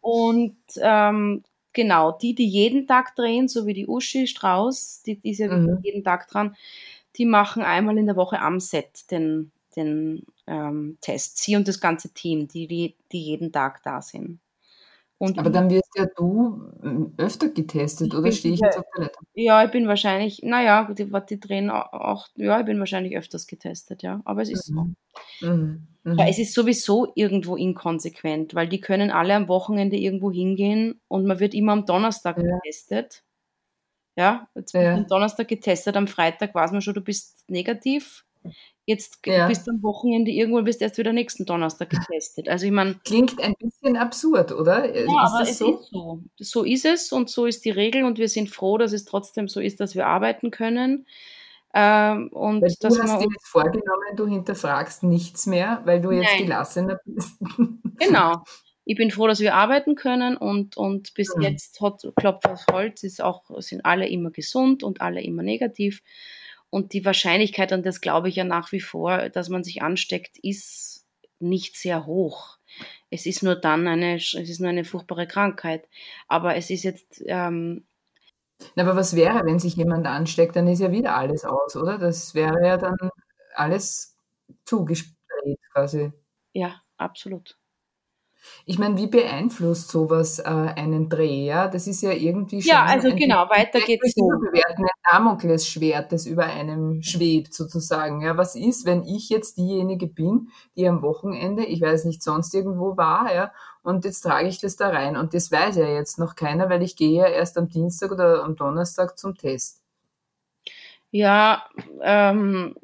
und 0.00 0.56
ähm, 0.80 1.42
genau, 1.78 2.10
die, 2.10 2.34
die 2.34 2.48
jeden 2.48 2.88
Tag 2.88 3.14
drehen, 3.14 3.46
so 3.46 3.64
wie 3.64 3.72
die 3.72 3.86
Uschi 3.86 4.26
Strauß, 4.26 5.02
die, 5.06 5.14
die 5.14 5.30
ist 5.30 5.38
ja 5.38 5.46
mhm. 5.46 5.78
jeden 5.84 6.02
Tag 6.02 6.26
dran, 6.26 6.56
die 7.14 7.24
machen 7.24 7.62
einmal 7.62 7.96
in 7.98 8.06
der 8.06 8.16
Woche 8.16 8.40
am 8.40 8.58
Set 8.58 9.08
den, 9.12 9.52
den 9.76 10.24
ähm, 10.48 10.98
Test. 11.00 11.38
Sie 11.38 11.54
und 11.54 11.68
das 11.68 11.78
ganze 11.78 12.12
Team, 12.12 12.48
die, 12.48 12.66
die, 12.66 12.96
die 13.12 13.22
jeden 13.22 13.52
Tag 13.52 13.80
da 13.84 14.02
sind. 14.02 14.40
Und 15.18 15.36
Aber 15.36 15.50
dann 15.50 15.68
wirst 15.68 15.90
ja 15.96 16.06
du 16.16 16.70
hm, 16.80 17.14
öfter 17.16 17.48
getestet, 17.48 18.14
oder 18.14 18.30
stehe 18.30 18.54
ich 18.54 18.60
jetzt 18.60 18.78
auf 18.78 18.84
der 18.96 19.04
Leitung? 19.06 19.26
Ja, 19.34 19.64
ich 19.64 19.70
bin 19.72 19.88
wahrscheinlich, 19.88 20.42
naja, 20.44 20.88
die, 20.92 21.10
die 21.28 21.40
drehen 21.40 21.70
auch, 21.70 22.28
ja, 22.36 22.60
ich 22.60 22.66
bin 22.66 22.78
wahrscheinlich 22.78 23.16
öfters 23.16 23.48
getestet, 23.48 24.04
ja. 24.04 24.20
Aber 24.24 24.42
es 24.42 24.50
ist 24.50 24.70
mhm. 24.70 24.94
so. 25.40 25.46
Mhm. 25.46 25.86
Mhm. 26.04 26.18
Ja, 26.18 26.28
es 26.28 26.38
ist 26.38 26.54
sowieso 26.54 27.10
irgendwo 27.16 27.56
inkonsequent, 27.56 28.54
weil 28.54 28.68
die 28.68 28.80
können 28.80 29.10
alle 29.10 29.34
am 29.34 29.48
Wochenende 29.48 29.96
irgendwo 29.96 30.30
hingehen 30.30 31.00
und 31.08 31.26
man 31.26 31.40
wird 31.40 31.52
immer 31.52 31.72
am 31.72 31.84
Donnerstag 31.84 32.38
ja. 32.38 32.56
getestet. 32.56 33.24
Ja, 34.16 34.48
jetzt 34.54 34.72
ja. 34.72 34.94
am 34.94 35.06
Donnerstag 35.08 35.48
getestet, 35.48 35.96
am 35.96 36.06
Freitag 36.06 36.54
weiß 36.54 36.70
man 36.70 36.80
schon, 36.80 36.94
du 36.94 37.00
bist 37.00 37.44
negativ. 37.48 38.24
Jetzt 38.84 39.18
ja. 39.26 39.48
bist 39.48 39.66
du 39.66 39.72
am 39.72 39.82
Wochenende 39.82 40.30
irgendwo 40.30 40.64
wirst 40.64 40.80
erst 40.80 40.96
wieder 40.96 41.12
nächsten 41.12 41.44
Donnerstag 41.44 41.90
getestet. 41.90 42.48
Also 42.48 42.66
ich 42.66 42.72
meine. 42.72 42.98
Klingt 43.04 43.38
ein 43.40 43.54
bisschen 43.58 43.96
absurd, 43.96 44.52
oder? 44.52 44.86
Ja, 44.86 45.02
ist 45.02 45.08
aber 45.10 45.42
es 45.42 45.58
so? 45.58 45.78
ist 45.78 45.90
so. 45.90 46.22
So 46.38 46.64
ist 46.64 46.84
es 46.86 47.12
und 47.12 47.28
so 47.28 47.44
ist 47.46 47.64
die 47.64 47.70
Regel 47.70 48.04
und 48.04 48.18
wir 48.18 48.28
sind 48.28 48.48
froh, 48.48 48.78
dass 48.78 48.92
es 48.92 49.04
trotzdem 49.04 49.48
so 49.48 49.60
ist, 49.60 49.80
dass 49.80 49.94
wir 49.94 50.06
arbeiten 50.06 50.50
können. 50.50 51.06
Ähm, 51.74 52.28
und 52.32 52.62
weil 52.62 52.74
du 52.80 52.88
hast 52.88 53.20
dir 53.20 53.28
jetzt 53.30 53.48
vorgenommen, 53.48 54.16
du 54.16 54.26
hinterfragst 54.26 55.02
nichts 55.02 55.46
mehr, 55.46 55.82
weil 55.84 56.00
du 56.00 56.12
jetzt 56.12 56.30
Nein. 56.32 56.44
gelassener 56.44 57.00
bist. 57.04 57.38
Genau. 58.00 58.44
Ich 58.84 58.96
bin 58.96 59.10
froh, 59.10 59.26
dass 59.26 59.40
wir 59.40 59.54
arbeiten 59.54 59.96
können 59.96 60.36
und, 60.36 60.76
und 60.76 61.12
bis 61.14 61.34
mhm. 61.34 61.42
jetzt 61.42 61.80
hat 61.80 62.00
Klopf 62.16 62.44
auf 62.46 62.64
Holz 62.70 63.02
ist 63.02 63.20
auch, 63.20 63.42
sind 63.58 63.84
alle 63.84 64.08
immer 64.08 64.30
gesund 64.30 64.82
und 64.82 65.00
alle 65.00 65.20
immer 65.20 65.42
negativ. 65.42 66.00
Und 66.70 66.92
die 66.92 67.04
Wahrscheinlichkeit, 67.04 67.72
und 67.72 67.86
das 67.86 68.00
glaube 68.00 68.28
ich 68.28 68.36
ja 68.36 68.44
nach 68.44 68.72
wie 68.72 68.80
vor, 68.80 69.30
dass 69.30 69.48
man 69.48 69.64
sich 69.64 69.82
ansteckt, 69.82 70.38
ist 70.42 71.06
nicht 71.40 71.76
sehr 71.76 72.06
hoch. 72.06 72.58
Es 73.10 73.26
ist 73.26 73.42
nur 73.42 73.56
dann 73.56 73.86
eine, 73.86 74.16
es 74.16 74.34
ist 74.34 74.60
nur 74.60 74.68
eine 74.70 74.84
furchtbare 74.84 75.26
Krankheit. 75.26 75.88
Aber 76.26 76.56
es 76.56 76.70
ist 76.70 76.82
jetzt. 76.84 77.22
Ähm, 77.26 77.86
Na, 78.74 78.82
aber 78.82 78.96
was 78.96 79.16
wäre, 79.16 79.44
wenn 79.46 79.58
sich 79.58 79.76
jemand 79.76 80.06
ansteckt? 80.06 80.56
Dann 80.56 80.68
ist 80.68 80.80
ja 80.80 80.90
wieder 80.92 81.16
alles 81.16 81.44
aus, 81.44 81.76
oder? 81.76 81.98
Das 81.98 82.34
wäre 82.34 82.66
ja 82.66 82.76
dann 82.76 82.96
alles 83.54 84.16
zugespräht 84.64 85.58
quasi. 85.72 86.12
Ja, 86.52 86.82
absolut. 86.96 87.56
Ich 88.66 88.78
meine, 88.78 88.96
wie 88.96 89.06
beeinflusst 89.06 89.90
sowas 89.90 90.38
äh, 90.38 90.44
einen 90.44 91.08
Dreh? 91.08 91.46
Ja? 91.46 91.68
Das 91.68 91.86
ist 91.86 92.02
ja 92.02 92.12
irgendwie 92.12 92.62
schon. 92.62 92.70
Ja, 92.70 92.84
also 92.84 93.14
genau, 93.14 93.48
weiter 93.48 93.80
geht's 93.80 94.14
so. 94.14 94.30
Ein 94.30 94.86
Damoklesschwert, 95.10 96.12
das 96.12 96.26
über 96.26 96.44
einem 96.44 97.02
schwebt, 97.02 97.54
sozusagen. 97.54 98.22
Ja, 98.22 98.36
was 98.36 98.54
ist, 98.54 98.86
wenn 98.86 99.04
ich 99.04 99.28
jetzt 99.28 99.56
diejenige 99.58 100.06
bin, 100.06 100.48
die 100.76 100.86
am 100.86 101.02
Wochenende, 101.02 101.64
ich 101.64 101.80
weiß 101.80 102.04
nicht, 102.04 102.22
sonst 102.22 102.54
irgendwo 102.54 102.96
war, 102.96 103.34
ja, 103.34 103.52
und 103.82 104.04
jetzt 104.04 104.20
trage 104.20 104.48
ich 104.48 104.60
das 104.60 104.76
da 104.76 104.88
rein. 104.88 105.16
Und 105.16 105.34
das 105.34 105.50
weiß 105.50 105.76
ja 105.76 105.86
jetzt 105.86 106.18
noch 106.18 106.34
keiner, 106.34 106.68
weil 106.68 106.82
ich 106.82 106.96
gehe 106.96 107.22
ja 107.22 107.26
erst 107.26 107.56
am 107.56 107.68
Dienstag 107.68 108.12
oder 108.12 108.44
am 108.44 108.54
Donnerstag 108.54 109.18
zum 109.18 109.34
Test. 109.34 109.80
Ja, 111.10 111.66
ähm, 112.02 112.74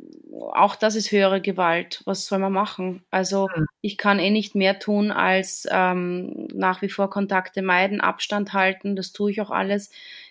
auch 0.52 0.76
das 0.76 0.94
ist 0.94 1.12
höhere 1.12 1.40
Gewalt. 1.40 2.02
Was 2.06 2.26
soll 2.26 2.38
man 2.38 2.52
machen? 2.52 3.04
Also 3.10 3.48
mhm. 3.54 3.66
ich 3.82 3.98
kann 3.98 4.18
eh 4.18 4.30
nicht 4.30 4.54
mehr 4.54 4.78
tun, 4.78 5.10
als 5.10 5.66
ähm, 5.70 6.48
nach 6.52 6.82
wie 6.82 6.88
vor 6.88 7.10
Kontakte 7.10 7.62
meiden, 7.62 8.00
Abstand 8.00 8.52
halten. 8.52 8.96
Das 8.96 9.12
tue 9.12 9.30
ich 9.30 9.40
auch 9.40 9.50
alles. 9.50 9.90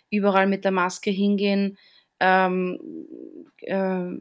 Überall 0.09 0.47
mit 0.47 0.63
der 0.65 0.71
Maske 0.71 1.11
hingehen. 1.11 1.77
Ähm, 2.19 2.79
äh, 3.61 4.17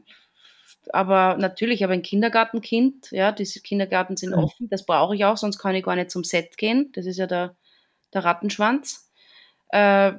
aber 0.91 1.37
natürlich, 1.37 1.83
aber 1.83 1.93
ein 1.93 2.01
Kindergartenkind, 2.01 3.11
ja, 3.11 3.31
diese 3.31 3.61
Kindergarten 3.61 4.17
sind 4.17 4.31
mhm. 4.35 4.43
offen, 4.43 4.69
das 4.69 4.85
brauche 4.85 5.15
ich 5.15 5.23
auch, 5.23 5.37
sonst 5.37 5.57
kann 5.57 5.75
ich 5.75 5.83
gar 5.83 5.95
nicht 5.95 6.11
zum 6.11 6.23
Set 6.23 6.57
gehen. 6.57 6.91
Das 6.93 7.05
ist 7.05 7.17
ja 7.17 7.27
der, 7.27 7.55
der 8.13 8.25
Rattenschwanz. 8.25 9.09
Äh, 9.69 10.13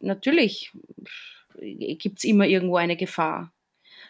natürlich 0.00 0.72
gibt 1.58 2.18
es 2.18 2.24
immer 2.24 2.46
irgendwo 2.46 2.76
eine 2.76 2.96
Gefahr. 2.96 3.52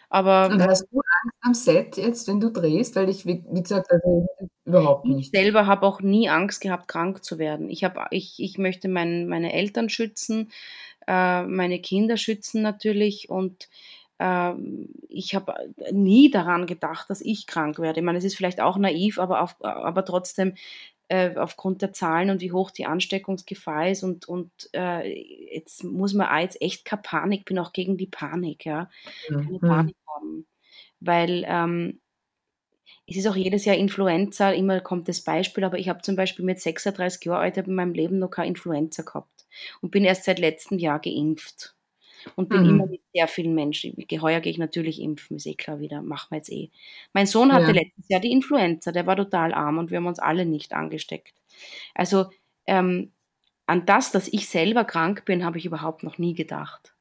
Aber 0.09 0.49
und 0.51 0.61
hast 0.61 0.87
du 0.91 0.99
Angst 0.99 1.37
am 1.41 1.53
Set 1.53 1.97
jetzt, 1.97 2.27
wenn 2.27 2.41
du 2.41 2.49
drehst? 2.49 2.97
Weil 2.97 3.09
ich, 3.09 3.25
wie, 3.25 3.43
wie 3.49 3.61
gesagt, 3.61 3.89
also 3.91 4.27
überhaupt 4.65 5.05
nicht. 5.05 5.33
Ich 5.33 5.39
selber 5.39 5.67
habe 5.67 5.85
auch 5.85 6.01
nie 6.01 6.27
Angst 6.29 6.59
gehabt, 6.59 6.89
krank 6.89 7.23
zu 7.23 7.39
werden. 7.39 7.69
Ich, 7.69 7.85
hab, 7.85 8.07
ich, 8.11 8.35
ich 8.39 8.57
möchte 8.57 8.89
mein, 8.89 9.27
meine 9.27 9.53
Eltern 9.53 9.87
schützen, 9.87 10.51
äh, 11.07 11.43
meine 11.43 11.79
Kinder 11.79 12.17
schützen 12.17 12.61
natürlich 12.61 13.29
und 13.29 13.69
äh, 14.19 14.51
ich 15.07 15.33
habe 15.33 15.53
nie 15.91 16.29
daran 16.29 16.67
gedacht, 16.67 17.09
dass 17.09 17.21
ich 17.21 17.47
krank 17.47 17.79
werde. 17.79 18.01
Ich 18.01 18.05
meine, 18.05 18.17
es 18.17 18.25
ist 18.25 18.35
vielleicht 18.35 18.59
auch 18.59 18.77
naiv, 18.77 19.17
aber, 19.17 19.41
auf, 19.41 19.55
aber 19.63 20.03
trotzdem 20.03 20.55
äh, 21.11 21.35
aufgrund 21.35 21.81
der 21.81 21.91
Zahlen 21.91 22.29
und 22.29 22.39
wie 22.39 22.53
hoch 22.53 22.71
die 22.71 22.85
Ansteckungsgefahr 22.85 23.89
ist. 23.89 24.03
Und, 24.03 24.29
und 24.29 24.51
äh, 24.73 25.53
jetzt 25.53 25.83
muss 25.83 26.13
man 26.13 26.27
auch 26.27 26.39
jetzt 26.39 26.61
echt 26.61 26.85
keine 26.85 27.01
Panik, 27.01 27.43
bin 27.43 27.59
auch 27.59 27.73
gegen 27.73 27.97
die 27.97 28.07
Panik, 28.07 28.65
ja. 28.65 28.89
Keine 29.27 29.43
mhm. 29.43 29.59
Panik 29.59 29.97
haben. 30.07 30.47
Weil 31.01 31.43
ähm, 31.45 31.99
es 33.07 33.17
ist 33.17 33.27
auch 33.27 33.35
jedes 33.35 33.65
Jahr 33.65 33.75
Influenza, 33.75 34.51
immer 34.51 34.79
kommt 34.79 35.09
das 35.09 35.21
Beispiel, 35.21 35.65
aber 35.65 35.77
ich 35.77 35.89
habe 35.89 36.01
zum 36.01 36.15
Beispiel 36.15 36.45
mit 36.45 36.61
36 36.61 37.25
Jahren 37.25 37.41
alt 37.41 37.57
in 37.57 37.75
meinem 37.75 37.93
Leben 37.93 38.17
noch 38.17 38.29
keine 38.29 38.47
Influenza 38.47 39.03
gehabt 39.03 39.45
und 39.81 39.91
bin 39.91 40.05
erst 40.05 40.23
seit 40.23 40.39
letztem 40.39 40.79
Jahr 40.79 40.99
geimpft 40.99 41.75
und 42.35 42.49
bin 42.49 42.63
mhm. 42.63 42.69
immer 42.69 42.85
mit 42.87 43.01
sehr 43.13 43.27
vielen 43.27 43.55
Menschen. 43.55 43.95
Heuer 44.21 44.39
gehe 44.39 44.51
ich 44.51 44.57
natürlich 44.57 45.01
impfen, 45.01 45.37
ist 45.37 45.45
eh 45.45 45.55
klar 45.55 45.79
wieder, 45.79 46.01
machen 46.01 46.27
wir 46.31 46.37
jetzt 46.37 46.51
eh. 46.51 46.69
Mein 47.13 47.27
Sohn 47.27 47.51
hatte 47.51 47.67
ja. 47.67 47.81
letztes 47.81 48.09
Jahr 48.09 48.19
die 48.19 48.31
Influenza, 48.31 48.91
der 48.91 49.07
war 49.07 49.15
total 49.15 49.53
arm 49.53 49.77
und 49.77 49.91
wir 49.91 49.97
haben 49.97 50.07
uns 50.07 50.19
alle 50.19 50.45
nicht 50.45 50.73
angesteckt. 50.73 51.33
Also 51.93 52.25
ähm, 52.65 53.11
an 53.65 53.85
das, 53.85 54.11
dass 54.11 54.27
ich 54.27 54.49
selber 54.49 54.83
krank 54.83 55.25
bin, 55.25 55.45
habe 55.45 55.57
ich 55.57 55.65
überhaupt 55.65 56.03
noch 56.03 56.17
nie 56.17 56.33
gedacht. 56.33 56.93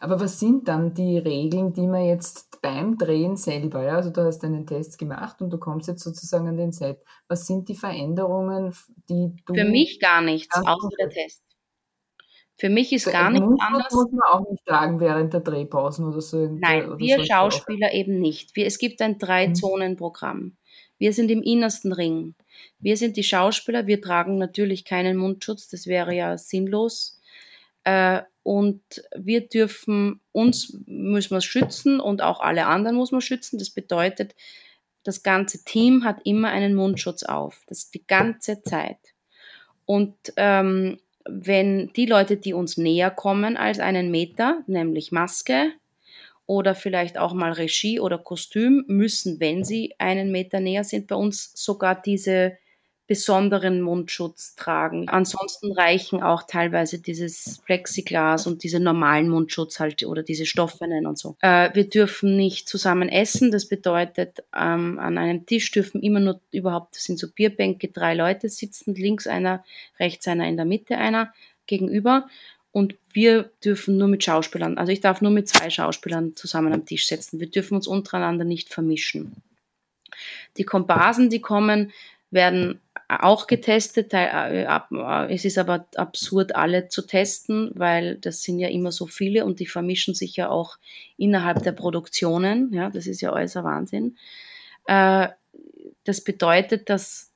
Aber 0.00 0.20
was 0.20 0.40
sind 0.40 0.68
dann 0.68 0.94
die 0.94 1.18
Regeln, 1.18 1.72
die 1.72 1.86
man 1.86 2.06
jetzt 2.06 2.60
beim 2.62 2.96
Drehen 2.96 3.36
selber, 3.36 3.82
ja? 3.82 3.96
also 3.96 4.10
du 4.10 4.22
hast 4.22 4.42
einen 4.44 4.66
Test 4.66 4.98
gemacht 4.98 5.42
und 5.42 5.50
du 5.50 5.58
kommst 5.58 5.88
jetzt 5.88 6.02
sozusagen 6.02 6.48
an 6.48 6.56
den 6.56 6.72
Set. 6.72 7.02
Was 7.28 7.46
sind 7.46 7.68
die 7.68 7.74
Veränderungen, 7.74 8.74
die 9.08 9.36
du... 9.44 9.54
Für 9.54 9.64
mich 9.64 10.00
gar 10.00 10.22
nichts, 10.22 10.56
außer 10.56 10.88
der 10.98 11.10
Test. 11.10 11.42
Für 12.56 12.68
mich 12.68 12.92
ist 12.92 13.10
gar 13.10 13.30
nichts 13.30 13.48
anders. 13.58 13.92
muss 13.92 14.12
man 14.12 14.22
auch 14.30 14.48
nicht 14.48 14.64
tragen 14.64 15.00
während 15.00 15.32
der 15.32 15.40
Drehpausen 15.40 16.06
oder 16.06 16.20
so. 16.20 16.46
Nein, 16.46 16.86
oder 16.86 16.98
wir 16.98 17.24
Schauspieler 17.24 17.88
auch. 17.88 17.94
eben 17.94 18.20
nicht. 18.20 18.54
Wir, 18.54 18.66
es 18.66 18.78
gibt 18.78 19.02
ein 19.02 19.18
Drei-Zonen-Programm. 19.18 20.56
Wir 20.98 21.12
sind 21.12 21.30
im 21.30 21.42
innersten 21.42 21.92
Ring. 21.92 22.34
Wir 22.78 22.96
sind 22.96 23.16
die 23.16 23.24
Schauspieler. 23.24 23.88
Wir 23.88 24.00
tragen 24.00 24.38
natürlich 24.38 24.84
keinen 24.84 25.16
Mundschutz. 25.16 25.68
Das 25.68 25.86
wäre 25.86 26.14
ja 26.14 26.38
sinnlos. 26.38 27.20
Äh, 27.82 28.22
und 28.44 28.82
wir 29.16 29.48
dürfen 29.48 30.20
uns 30.30 30.78
müssen 30.86 31.34
wir 31.34 31.40
schützen 31.40 31.98
und 31.98 32.22
auch 32.22 32.40
alle 32.40 32.66
anderen 32.66 32.96
muss 32.96 33.10
man 33.10 33.20
schützen. 33.20 33.58
Das 33.58 33.70
bedeutet, 33.70 34.34
das 35.02 35.22
ganze 35.22 35.64
Team 35.64 36.04
hat 36.04 36.20
immer 36.24 36.48
einen 36.48 36.74
Mundschutz 36.74 37.24
auf. 37.24 37.62
Das 37.66 37.90
die 37.90 38.06
ganze 38.06 38.62
Zeit. 38.62 38.98
Und 39.86 40.14
ähm, 40.36 40.98
wenn 41.24 41.92
die 41.94 42.06
Leute, 42.06 42.36
die 42.36 42.52
uns 42.52 42.76
näher 42.76 43.10
kommen 43.10 43.56
als 43.56 43.80
einen 43.80 44.10
Meter, 44.10 44.62
nämlich 44.66 45.12
Maske 45.12 45.72
oder 46.46 46.74
vielleicht 46.74 47.18
auch 47.18 47.32
mal 47.32 47.52
Regie 47.52 48.00
oder 48.00 48.18
Kostüm, 48.18 48.84
müssen, 48.86 49.40
wenn 49.40 49.64
sie 49.64 49.94
einen 49.98 50.30
Meter 50.30 50.60
näher 50.60 50.84
sind, 50.84 51.06
bei 51.06 51.16
uns 51.16 51.52
sogar 51.54 52.00
diese 52.00 52.58
besonderen 53.06 53.82
Mundschutz 53.82 54.54
tragen. 54.54 55.08
Ansonsten 55.08 55.72
reichen 55.72 56.22
auch 56.22 56.44
teilweise 56.44 56.98
dieses 56.98 57.60
Plexiglas 57.66 58.46
und 58.46 58.62
diese 58.62 58.80
normalen 58.80 59.28
Mundschutz 59.28 59.78
halt 59.78 60.04
oder 60.04 60.22
diese 60.22 60.46
stoffenen 60.46 61.06
und 61.06 61.18
so. 61.18 61.36
Äh, 61.40 61.70
wir 61.74 61.88
dürfen 61.88 62.36
nicht 62.36 62.66
zusammen 62.66 63.10
essen. 63.10 63.50
Das 63.50 63.68
bedeutet, 63.68 64.42
ähm, 64.56 64.98
an 64.98 65.18
einem 65.18 65.44
Tisch 65.44 65.70
dürfen 65.70 66.02
immer 66.02 66.20
nur 66.20 66.40
überhaupt, 66.50 66.96
das 66.96 67.04
sind 67.04 67.18
so 67.18 67.28
Bierbänke, 67.30 67.88
drei 67.88 68.14
Leute 68.14 68.48
sitzen, 68.48 68.94
links 68.94 69.26
einer, 69.26 69.64
rechts 70.00 70.26
einer, 70.26 70.48
in 70.48 70.56
der 70.56 70.66
Mitte 70.66 70.96
einer 70.96 71.34
gegenüber. 71.66 72.26
Und 72.72 72.96
wir 73.12 73.50
dürfen 73.64 73.98
nur 73.98 74.08
mit 74.08 74.24
Schauspielern, 74.24 74.78
also 74.78 74.90
ich 74.90 75.00
darf 75.00 75.20
nur 75.20 75.30
mit 75.30 75.46
zwei 75.46 75.70
Schauspielern 75.70 76.34
zusammen 76.34 76.72
am 76.72 76.86
Tisch 76.86 77.06
sitzen. 77.06 77.38
Wir 77.38 77.48
dürfen 77.48 77.76
uns 77.76 77.86
untereinander 77.86 78.44
nicht 78.44 78.72
vermischen. 78.72 79.36
Die 80.56 80.64
Komparsen, 80.64 81.30
die 81.30 81.40
kommen, 81.40 81.92
werden 82.30 82.80
auch 83.08 83.46
getestet. 83.46 84.12
Äh, 84.12 84.66
es 85.28 85.44
ist 85.44 85.58
aber 85.58 85.86
absurd, 85.96 86.56
alle 86.56 86.88
zu 86.88 87.06
testen, 87.06 87.70
weil 87.74 88.16
das 88.16 88.42
sind 88.42 88.58
ja 88.58 88.68
immer 88.68 88.92
so 88.92 89.06
viele 89.06 89.44
und 89.44 89.60
die 89.60 89.66
vermischen 89.66 90.14
sich 90.14 90.36
ja 90.36 90.48
auch 90.48 90.76
innerhalb 91.16 91.62
der 91.62 91.72
Produktionen. 91.72 92.72
Ja, 92.72 92.90
das 92.90 93.06
ist 93.06 93.20
ja 93.20 93.32
ein 93.32 93.48
Wahnsinn. 93.48 94.16
Äh, 94.86 95.28
das 96.04 96.22
bedeutet, 96.22 96.90
dass 96.90 97.32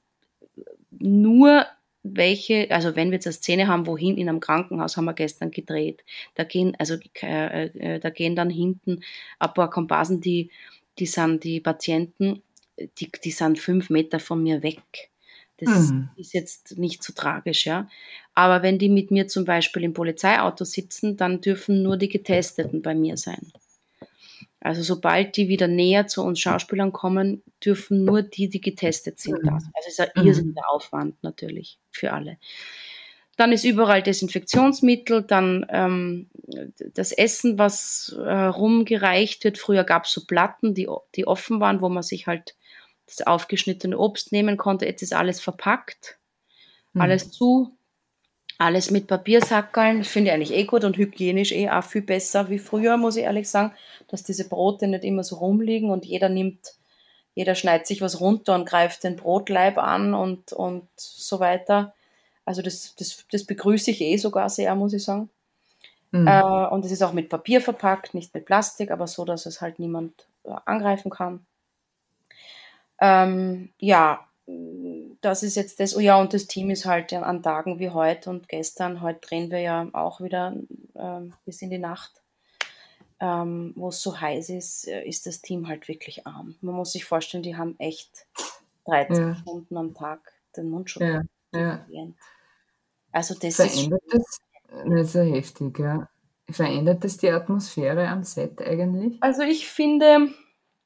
nur 0.90 1.66
welche, 2.02 2.70
also 2.70 2.96
wenn 2.96 3.10
wir 3.10 3.16
jetzt 3.16 3.26
eine 3.26 3.34
Szene 3.34 3.68
haben, 3.68 3.86
wohin 3.86 4.16
in 4.16 4.28
einem 4.28 4.40
Krankenhaus 4.40 4.96
haben 4.96 5.04
wir 5.04 5.14
gestern 5.14 5.50
gedreht, 5.50 6.04
da 6.34 6.44
gehen, 6.44 6.74
also 6.78 6.96
äh, 7.20 8.00
da 8.00 8.10
gehen 8.10 8.36
dann 8.36 8.50
hinten 8.50 9.00
ein 9.38 9.54
paar 9.54 9.70
Komparsen, 9.70 10.20
die, 10.20 10.50
die 10.98 11.06
sind 11.06 11.44
die 11.44 11.60
Patienten, 11.60 12.42
die, 12.98 13.10
die 13.24 13.30
sind 13.30 13.58
fünf 13.58 13.90
Meter 13.90 14.20
von 14.20 14.42
mir 14.42 14.62
weg 14.62 15.10
Das 15.58 15.90
mhm. 15.90 16.10
ist 16.16 16.32
jetzt 16.34 16.78
nicht 16.78 17.02
so 17.02 17.12
tragisch, 17.12 17.66
ja. 17.66 17.88
Aber 18.34 18.62
wenn 18.62 18.78
die 18.78 18.88
mit 18.88 19.10
mir 19.10 19.26
zum 19.26 19.44
Beispiel 19.44 19.84
im 19.84 19.92
Polizeiauto 19.92 20.64
sitzen, 20.64 21.16
dann 21.16 21.40
dürfen 21.40 21.82
nur 21.82 21.96
die 21.96 22.08
Getesteten 22.08 22.82
bei 22.82 22.94
mir 22.94 23.16
sein. 23.16 23.52
Also 24.60 24.82
sobald 24.82 25.36
die 25.36 25.48
wieder 25.48 25.68
näher 25.68 26.08
zu 26.08 26.22
uns 26.22 26.40
Schauspielern 26.40 26.92
kommen, 26.92 27.42
dürfen 27.64 28.04
nur 28.04 28.22
die, 28.22 28.48
die 28.48 28.60
getestet 28.60 29.20
sind, 29.20 29.38
das. 29.44 29.64
Also 29.74 29.88
ist 29.88 30.00
ein 30.00 30.10
mhm. 30.16 30.26
irrsinniger 30.26 30.70
Aufwand 30.70 31.22
natürlich 31.22 31.78
für 31.90 32.12
alle. 32.12 32.38
Dann 33.36 33.52
ist 33.52 33.64
überall 33.64 34.02
Desinfektionsmittel, 34.02 35.22
dann 35.22 35.64
ähm, 35.68 36.28
das 36.94 37.12
Essen, 37.12 37.56
was 37.56 38.16
äh, 38.18 38.46
rumgereicht 38.46 39.44
wird. 39.44 39.58
Früher 39.58 39.84
gab 39.84 40.06
es 40.06 40.12
so 40.12 40.24
Platten, 40.26 40.74
die, 40.74 40.88
die 41.14 41.24
offen 41.24 41.60
waren, 41.60 41.80
wo 41.80 41.88
man 41.88 42.02
sich 42.02 42.26
halt 42.26 42.56
das 43.08 43.26
aufgeschnittene 43.26 43.98
Obst 43.98 44.32
nehmen 44.32 44.56
konnte. 44.56 44.86
Jetzt 44.86 45.02
ist 45.02 45.14
alles 45.14 45.40
verpackt, 45.40 46.18
mhm. 46.92 47.00
alles 47.00 47.30
zu, 47.30 47.76
alles 48.58 48.90
mit 48.90 49.06
Papiersackeln. 49.06 50.04
Finde 50.04 50.30
ich 50.30 50.34
eigentlich 50.34 50.54
eh 50.54 50.64
gut 50.64 50.84
und 50.84 50.96
hygienisch 50.96 51.52
eh 51.52 51.70
auch 51.70 51.84
viel 51.84 52.02
besser 52.02 52.50
wie 52.50 52.58
früher, 52.58 52.96
muss 52.96 53.16
ich 53.16 53.24
ehrlich 53.24 53.48
sagen, 53.48 53.72
dass 54.08 54.22
diese 54.22 54.48
Brote 54.48 54.86
nicht 54.86 55.04
immer 55.04 55.24
so 55.24 55.36
rumliegen 55.36 55.90
und 55.90 56.04
jeder 56.04 56.28
nimmt, 56.28 56.74
jeder 57.34 57.54
schneidet 57.54 57.86
sich 57.86 58.00
was 58.00 58.20
runter 58.20 58.54
und 58.54 58.68
greift 58.68 59.04
den 59.04 59.16
Brotleib 59.16 59.78
an 59.78 60.14
und, 60.14 60.52
und 60.52 60.88
so 60.96 61.40
weiter. 61.40 61.94
Also 62.44 62.62
das, 62.62 62.94
das, 62.96 63.24
das 63.30 63.44
begrüße 63.44 63.90
ich 63.90 64.00
eh 64.00 64.16
sogar 64.16 64.48
sehr, 64.48 64.74
muss 64.74 64.92
ich 64.92 65.04
sagen. 65.04 65.30
Mhm. 66.10 66.26
Äh, 66.26 66.66
und 66.68 66.84
es 66.84 66.90
ist 66.90 67.02
auch 67.02 67.12
mit 67.12 67.28
Papier 67.28 67.60
verpackt, 67.60 68.14
nicht 68.14 68.34
mit 68.34 68.46
Plastik, 68.46 68.90
aber 68.90 69.06
so, 69.06 69.24
dass 69.24 69.46
es 69.46 69.60
halt 69.60 69.78
niemand 69.78 70.26
äh, 70.44 70.50
angreifen 70.64 71.10
kann. 71.10 71.46
Ähm, 73.00 73.70
ja, 73.78 74.26
das 75.20 75.42
ist 75.42 75.56
jetzt 75.56 75.80
das. 75.80 75.96
Oh 75.96 76.00
ja, 76.00 76.18
und 76.20 76.32
das 76.32 76.46
Team 76.46 76.70
ist 76.70 76.86
halt 76.86 77.12
an 77.12 77.42
Tagen 77.42 77.78
wie 77.78 77.90
heute 77.90 78.30
und 78.30 78.48
gestern. 78.48 79.00
Heute 79.02 79.20
drehen 79.20 79.50
wir 79.50 79.60
ja 79.60 79.88
auch 79.92 80.20
wieder 80.20 80.54
ähm, 80.94 81.34
bis 81.44 81.62
in 81.62 81.70
die 81.70 81.78
Nacht. 81.78 82.22
Ähm, 83.20 83.72
wo 83.74 83.88
es 83.88 84.00
so 84.00 84.20
heiß 84.20 84.48
ist, 84.50 84.86
äh, 84.86 85.02
ist 85.02 85.26
das 85.26 85.42
Team 85.42 85.66
halt 85.66 85.88
wirklich 85.88 86.24
arm. 86.24 86.54
Man 86.60 86.76
muss 86.76 86.92
sich 86.92 87.04
vorstellen, 87.04 87.42
die 87.42 87.56
haben 87.56 87.74
echt 87.80 88.26
13 88.84 89.16
ja. 89.16 89.34
Stunden 89.34 89.76
am 89.76 89.92
Tag 89.92 90.20
den 90.56 90.70
Mundschutz. 90.70 91.02
Ja, 91.52 91.84
ja. 91.88 92.06
Also 93.10 93.34
das 93.34 93.56
Verändert 93.56 94.02
ist 94.06 94.14
das, 94.14 94.84
das 94.86 95.00
ist 95.00 95.14
ja 95.14 95.22
heftig, 95.22 95.78
ja. 95.80 96.08
Verändert 96.50 97.02
das 97.02 97.16
die 97.16 97.30
Atmosphäre 97.30 98.08
am 98.08 98.22
Set 98.22 98.62
eigentlich? 98.62 99.20
Also 99.20 99.42
ich 99.42 99.68
finde, 99.68 100.28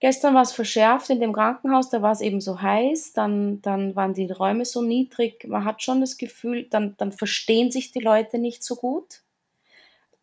gestern 0.03 0.35
war 0.35 0.43
es 0.43 0.51
verschärft 0.51 1.11
in 1.11 1.21
dem 1.21 1.33
Krankenhaus, 1.33 1.88
da 1.88 2.03
war 2.03 2.11
es 2.11 2.21
eben 2.21 2.41
so 2.41 2.61
heiß, 2.61 3.12
dann, 3.12 3.62
dann 3.62 3.95
waren 3.95 4.15
die 4.15 4.29
Räume 4.29 4.65
so 4.65 4.83
niedrig, 4.83 5.47
man 5.47 5.65
hat 5.65 5.81
schon 5.81 6.01
das 6.01 6.19
Gefühl, 6.19 6.65
dann, 6.69 6.97
dann 6.99 7.12
verstehen 7.12 7.71
sich 7.71 7.93
die 7.93 8.01
Leute 8.01 8.38
nicht 8.38 8.65
so 8.65 8.75
gut 8.75 9.23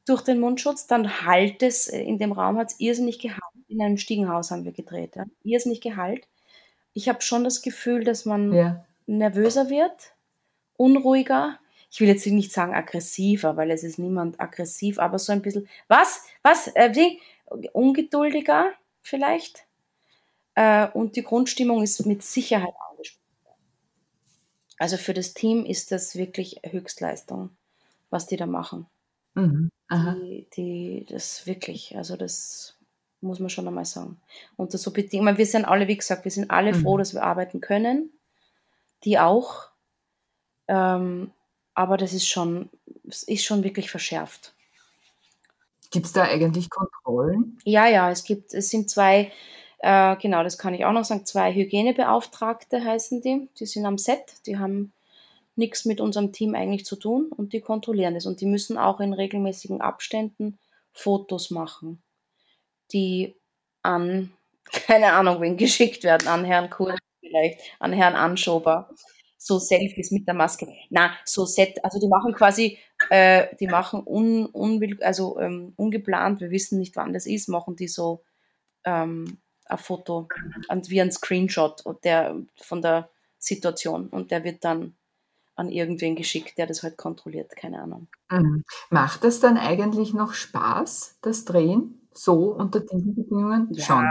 durch 0.05 0.21
den 0.21 0.41
Mundschutz, 0.41 0.85
dann 0.87 1.25
halt 1.25 1.63
es, 1.63 1.87
in 1.87 2.19
dem 2.19 2.33
Raum 2.33 2.57
hat 2.57 2.71
es 2.71 2.79
irrsinnig 2.81 3.19
gehalt, 3.19 3.41
in 3.69 3.81
einem 3.81 3.95
Stiegenhaus 3.95 4.51
haben 4.51 4.65
wir 4.65 4.73
gedreht, 4.73 5.15
ja. 5.15 5.23
irrsinnig 5.43 5.79
gehalt. 5.79 6.27
Ich 6.93 7.07
habe 7.07 7.21
schon 7.21 7.45
das 7.45 7.61
Gefühl, 7.61 8.03
dass 8.03 8.25
man 8.25 8.51
ja. 8.51 8.85
nervöser 9.07 9.69
wird, 9.69 10.13
unruhiger, 10.75 11.57
ich 11.89 12.01
will 12.01 12.09
jetzt 12.09 12.25
nicht 12.27 12.51
sagen 12.51 12.73
aggressiver, 12.73 13.55
weil 13.55 13.71
es 13.71 13.83
ist 13.83 13.97
niemand 13.97 14.41
aggressiv, 14.41 14.99
aber 14.99 15.19
so 15.19 15.31
ein 15.31 15.41
bisschen, 15.41 15.69
was, 15.87 16.25
was, 16.41 16.67
äh, 16.75 16.93
wie, 16.95 17.21
ungeduldiger 17.71 18.73
vielleicht. 19.01 19.68
Äh, 20.59 20.89
und 20.93 21.15
die 21.15 21.23
Grundstimmung 21.23 21.81
ist 21.83 22.05
mit 22.05 22.21
Sicherheit 22.21 22.73
angesprochen. 22.91 23.55
Also 24.77 24.97
für 24.97 25.13
das 25.13 25.33
Team 25.33 25.63
ist 25.63 25.93
das 25.93 26.15
wirklich 26.15 26.59
Höchstleistung, 26.65 27.51
was 28.09 28.27
die 28.27 28.35
da 28.35 28.45
machen. 28.45 28.85
Mhm. 29.35 29.69
Die, 29.89 30.47
die, 30.55 31.05
das 31.09 31.47
wirklich, 31.47 31.95
also 31.95 32.17
das 32.17 32.75
muss 33.21 33.39
man 33.39 33.49
schon 33.49 33.69
einmal 33.69 33.85
sagen. 33.85 34.19
Und 34.57 34.73
das 34.73 34.81
so 34.81 34.91
bedingt, 34.91 35.37
wir 35.37 35.45
sind 35.45 35.63
alle, 35.63 35.87
wie 35.87 35.95
gesagt, 35.95 36.25
wir 36.25 36.31
sind 36.31 36.51
alle 36.51 36.73
mhm. 36.73 36.81
froh, 36.81 36.97
dass 36.97 37.13
wir 37.13 37.23
arbeiten 37.23 37.61
können. 37.61 38.11
Die 39.05 39.17
auch. 39.17 39.69
Ähm, 40.67 41.31
aber 41.73 41.95
das 41.95 42.11
ist 42.11 42.27
schon, 42.27 42.69
ist 43.05 43.45
schon 43.45 43.63
wirklich 43.63 43.89
verschärft. 43.89 44.53
Gibt 45.89 46.05
es 46.07 46.11
da 46.11 46.23
eigentlich 46.23 46.69
Kontrollen? 46.69 47.57
Ja, 47.63 47.87
ja, 47.87 48.11
es 48.11 48.25
gibt, 48.25 48.53
es 48.53 48.69
sind 48.69 48.89
zwei, 48.89 49.31
äh, 49.79 50.15
genau, 50.17 50.43
das 50.43 50.57
kann 50.57 50.73
ich 50.73 50.85
auch 50.85 50.91
noch 50.91 51.05
sagen, 51.05 51.25
zwei 51.25 51.53
Hygienebeauftragte 51.53 52.83
heißen 52.83 53.21
die. 53.21 53.49
Die 53.59 53.65
sind 53.65 53.85
am 53.85 53.97
Set, 53.97 54.45
die 54.45 54.57
haben 54.57 54.93
nichts 55.55 55.85
mit 55.85 56.01
unserem 56.01 56.31
Team 56.31 56.55
eigentlich 56.55 56.85
zu 56.85 56.95
tun 56.95 57.31
und 57.35 57.53
die 57.53 57.61
kontrollieren 57.61 58.13
das. 58.13 58.25
Und 58.25 58.41
die 58.41 58.45
müssen 58.45 58.77
auch 58.77 58.99
in 58.99 59.13
regelmäßigen 59.13 59.81
Abständen 59.81 60.57
Fotos 60.91 61.49
machen, 61.49 62.01
die 62.91 63.35
an, 63.83 64.31
keine 64.71 65.13
Ahnung, 65.13 65.41
wen 65.41 65.57
geschickt 65.57 66.03
werden, 66.03 66.27
an 66.27 66.45
Herrn 66.45 66.69
Kurz 66.69 66.97
vielleicht, 67.19 67.59
an 67.79 67.93
Herrn 67.93 68.15
Anschober 68.15 68.89
so 69.41 69.57
Selfies 69.57 70.11
mit 70.11 70.27
der 70.27 70.33
Maske. 70.33 70.67
Na, 70.89 71.15
so 71.23 71.45
Set, 71.45 71.83
also 71.83 71.97
die 71.97 72.09
machen 72.09 72.33
quasi, 72.33 72.77
äh, 73.09 73.47
die 73.57 73.67
machen 73.67 74.03
un, 74.05 74.45
unwill, 74.47 75.01
also 75.01 75.39
ähm, 75.39 75.71
ungeplant, 75.77 76.41
wir 76.41 76.51
wissen 76.51 76.77
nicht, 76.77 76.97
wann 76.97 77.13
das 77.13 77.25
ist, 77.25 77.47
machen 77.47 77.77
die 77.77 77.87
so 77.87 78.21
ähm, 78.83 79.39
ein 79.69 79.77
Foto 79.77 80.27
wie 80.69 81.01
ein 81.01 81.11
Screenshot 81.11 81.83
der, 82.03 82.35
von 82.57 82.81
der 82.81 83.09
Situation 83.37 84.09
und 84.09 84.31
der 84.31 84.43
wird 84.43 84.65
dann 84.65 84.95
an 85.55 85.69
irgendwen 85.69 86.15
geschickt, 86.15 86.57
der 86.57 86.67
das 86.67 86.83
halt 86.83 86.97
kontrolliert, 86.97 87.55
keine 87.55 87.81
Ahnung. 87.81 88.07
Mhm. 88.31 88.63
Macht 88.89 89.23
das 89.23 89.39
dann 89.39 89.57
eigentlich 89.57 90.13
noch 90.13 90.33
Spaß, 90.33 91.17
das 91.21 91.45
Drehen, 91.45 92.07
so 92.13 92.53
unter 92.53 92.79
diesen 92.79 93.15
Bedingungen? 93.15 93.67
Ja, 93.71 93.83
Schon 93.85 94.07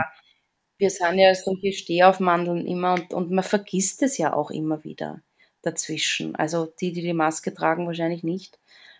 wir 0.79 0.89
sind 0.89 1.19
ja 1.19 1.35
solche 1.35 1.73
Stehaufmandeln 1.73 2.65
immer 2.65 2.93
und, 2.93 3.13
und 3.13 3.31
man 3.31 3.43
vergisst 3.43 4.01
es 4.01 4.17
ja 4.17 4.33
auch 4.33 4.49
immer 4.49 4.83
wieder 4.83 5.21
dazwischen. 5.61 6.35
Also 6.35 6.73
die, 6.79 6.93
die 6.93 7.01
die 7.01 7.13
Maske 7.13 7.53
tragen, 7.53 7.85
wahrscheinlich 7.85 8.23
nicht. 8.23 8.57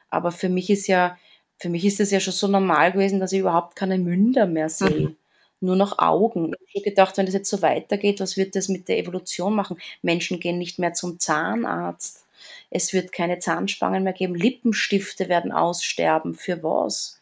Aber 0.09 0.31
für 0.31 0.49
mich 0.49 0.69
ist 0.69 0.87
ja, 0.87 1.17
für 1.57 1.69
mich 1.69 1.85
ist 1.85 2.01
es 2.01 2.11
ja 2.11 2.19
schon 2.19 2.33
so 2.33 2.47
normal 2.47 2.91
gewesen, 2.91 3.21
dass 3.21 3.31
ich 3.31 3.39
überhaupt 3.39 3.77
keine 3.77 3.97
Münder 3.97 4.45
mehr 4.45 4.67
sehe. 4.67 5.09
Mhm. 5.09 5.15
Nur 5.61 5.75
noch 5.75 5.99
Augen. 5.99 6.53
Ich 6.67 6.75
habe 6.75 6.89
gedacht, 6.89 7.17
wenn 7.17 7.25
das 7.25 7.35
jetzt 7.35 7.49
so 7.49 7.61
weitergeht, 7.61 8.19
was 8.19 8.37
wird 8.37 8.55
das 8.55 8.69
mit 8.69 8.87
der 8.87 8.97
Evolution 8.97 9.53
machen? 9.53 9.77
Menschen 10.01 10.39
gehen 10.39 10.57
nicht 10.57 10.79
mehr 10.79 10.93
zum 10.93 11.19
Zahnarzt. 11.19 12.25
Es 12.69 12.93
wird 12.93 13.11
keine 13.11 13.39
Zahnspangen 13.39 14.03
mehr 14.03 14.13
geben. 14.13 14.35
Lippenstifte 14.35 15.27
werden 15.27 15.51
aussterben. 15.51 16.33
Für 16.33 16.63
was? 16.63 17.19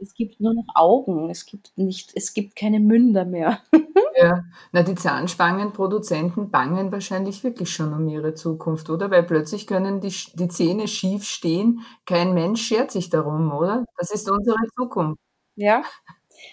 es 0.00 0.14
gibt 0.14 0.40
nur 0.40 0.54
noch 0.54 0.66
Augen, 0.74 1.30
es 1.30 1.44
gibt 1.44 1.72
nicht, 1.76 2.12
es 2.14 2.32
gibt 2.32 2.56
keine 2.56 2.80
Münder 2.80 3.24
mehr. 3.24 3.60
ja, 4.16 4.44
na 4.72 4.82
die 4.82 4.94
Zahnspangenproduzenten 4.94 6.50
bangen 6.50 6.92
wahrscheinlich 6.92 7.42
wirklich 7.42 7.70
schon 7.70 7.92
um 7.92 8.08
ihre 8.08 8.34
Zukunft, 8.34 8.90
oder? 8.90 9.10
Weil 9.10 9.24
plötzlich 9.24 9.66
können 9.66 10.00
die, 10.00 10.14
die 10.34 10.48
Zähne 10.48 10.88
schief 10.88 11.24
stehen, 11.24 11.84
kein 12.06 12.32
Mensch 12.32 12.62
schert 12.62 12.90
sich 12.90 13.10
darum, 13.10 13.52
oder? 13.52 13.84
Das 13.96 14.10
ist 14.10 14.30
unsere 14.30 14.56
Zukunft. 14.76 15.20
Ja, 15.56 15.82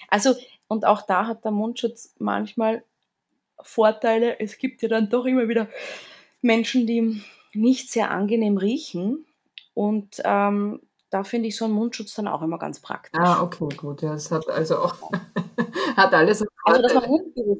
also 0.10 0.34
und 0.68 0.86
auch 0.86 1.02
da 1.04 1.28
hat 1.28 1.44
der 1.44 1.52
Mundschutz 1.52 2.16
manchmal 2.20 2.84
Vorteile. 3.62 4.40
Es 4.40 4.58
gibt 4.58 4.82
ja 4.82 4.90
dann 4.90 5.10
doch 5.10 5.26
immer 5.26 5.48
wieder 5.48 5.68
Menschen, 6.42 6.86
die 6.88 7.22
nicht 7.54 7.92
sehr 7.92 8.12
angenehm 8.12 8.58
riechen 8.58 9.26
und 9.74 10.22
ähm, 10.24 10.82
da 11.10 11.24
finde 11.24 11.48
ich 11.48 11.56
so 11.56 11.66
einen 11.66 11.74
Mundschutz 11.74 12.14
dann 12.16 12.28
auch 12.28 12.42
immer 12.42 12.58
ganz 12.58 12.80
praktisch. 12.80 13.20
Ah, 13.20 13.42
okay, 13.42 13.70
gut. 13.78 14.02
Ja, 14.02 14.16
es 14.16 14.32
hat 14.32 14.50
also 14.50 14.80
auch 14.80 14.96
hat 15.96 16.14
alles. 16.14 16.44
Also, 16.66 16.82
dass 16.82 16.94
man 16.94 17.10
Mundgeruch 17.10 17.60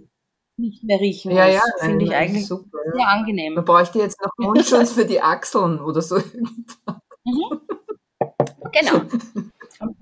nicht 0.58 0.84
mehr 0.84 1.00
riechen 1.00 1.32
ja, 1.32 1.46
muss, 1.46 1.56
ja, 1.56 1.62
finde 1.80 2.06
ich 2.06 2.16
eigentlich 2.16 2.48
super, 2.48 2.78
sehr 2.92 3.02
ja. 3.02 3.08
angenehm. 3.08 3.54
Man 3.54 3.66
bräuchte 3.66 4.00
jetzt 4.00 4.20
noch 4.22 4.32
Mundschutz 4.38 4.94
für 4.94 5.06
die 5.06 5.22
Achseln 5.22 5.80
oder 5.80 6.02
so. 6.02 6.18
Mhm. 6.18 7.62
Genau. 8.72 9.02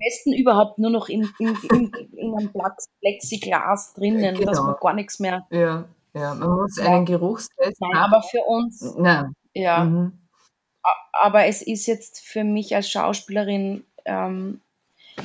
Besten 0.04 0.32
überhaupt 0.32 0.78
nur 0.78 0.90
noch 0.90 1.08
in, 1.08 1.28
in, 1.38 1.56
in, 1.70 1.92
in 2.12 2.34
einem 2.34 2.52
Plexiglas 3.00 3.94
drinnen, 3.94 4.34
genau. 4.34 4.50
dass 4.50 4.62
man 4.62 4.76
gar 4.80 4.94
nichts 4.94 5.18
mehr. 5.18 5.46
Ja, 5.50 5.84
ja. 6.14 6.34
man 6.34 6.50
muss 6.50 6.78
einen 6.78 7.04
Geruchstest 7.04 7.80
Nein, 7.80 7.96
aber 7.96 8.22
für 8.22 8.42
uns. 8.42 8.94
Nein. 8.96 9.34
Ja. 9.54 9.84
Mhm 9.84 10.24
aber 11.12 11.46
es 11.46 11.62
ist 11.62 11.86
jetzt 11.86 12.20
für 12.20 12.44
mich 12.44 12.74
als 12.74 12.90
Schauspielerin, 12.90 13.84
ähm, 14.04 14.60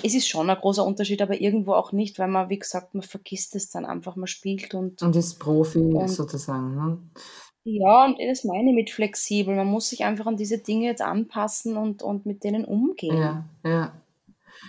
es 0.04 0.14
ist 0.14 0.30
schon 0.30 0.50
ein 0.50 0.58
großer 0.58 0.86
Unterschied, 0.86 1.22
aber 1.22 1.42
irgendwo 1.42 1.74
auch 1.74 1.92
nicht, 1.92 2.20
weil 2.20 2.28
man, 2.28 2.50
wie 2.50 2.60
gesagt, 2.60 2.94
man 2.94 3.02
vergisst 3.02 3.56
es 3.56 3.70
dann 3.70 3.86
einfach, 3.86 4.16
man 4.16 4.28
spielt 4.28 4.74
und. 4.76 5.02
Und 5.02 5.16
ist 5.16 5.40
Profi 5.40 5.80
und, 5.80 6.08
sozusagen. 6.08 6.76
Ne? 6.76 6.98
Ja, 7.64 8.06
und 8.06 8.18
das 8.20 8.44
meine 8.44 8.70
ich 8.70 8.76
mit 8.76 8.92
flexibel. 8.92 9.56
Man 9.56 9.68
muss 9.68 9.90
sich 9.90 10.06
einfach 10.06 10.28
an 10.28 10.38
diese 10.38 10.60
Dinge 10.60 10.86
jetzt 10.86 11.02
anpassen 11.02 11.76
und, 11.76 12.04
und 12.04 12.26
mit 12.26 12.44
denen 12.44 12.66
umgehen. 12.66 13.18
Ja, 13.18 13.46
ja. 13.66 13.92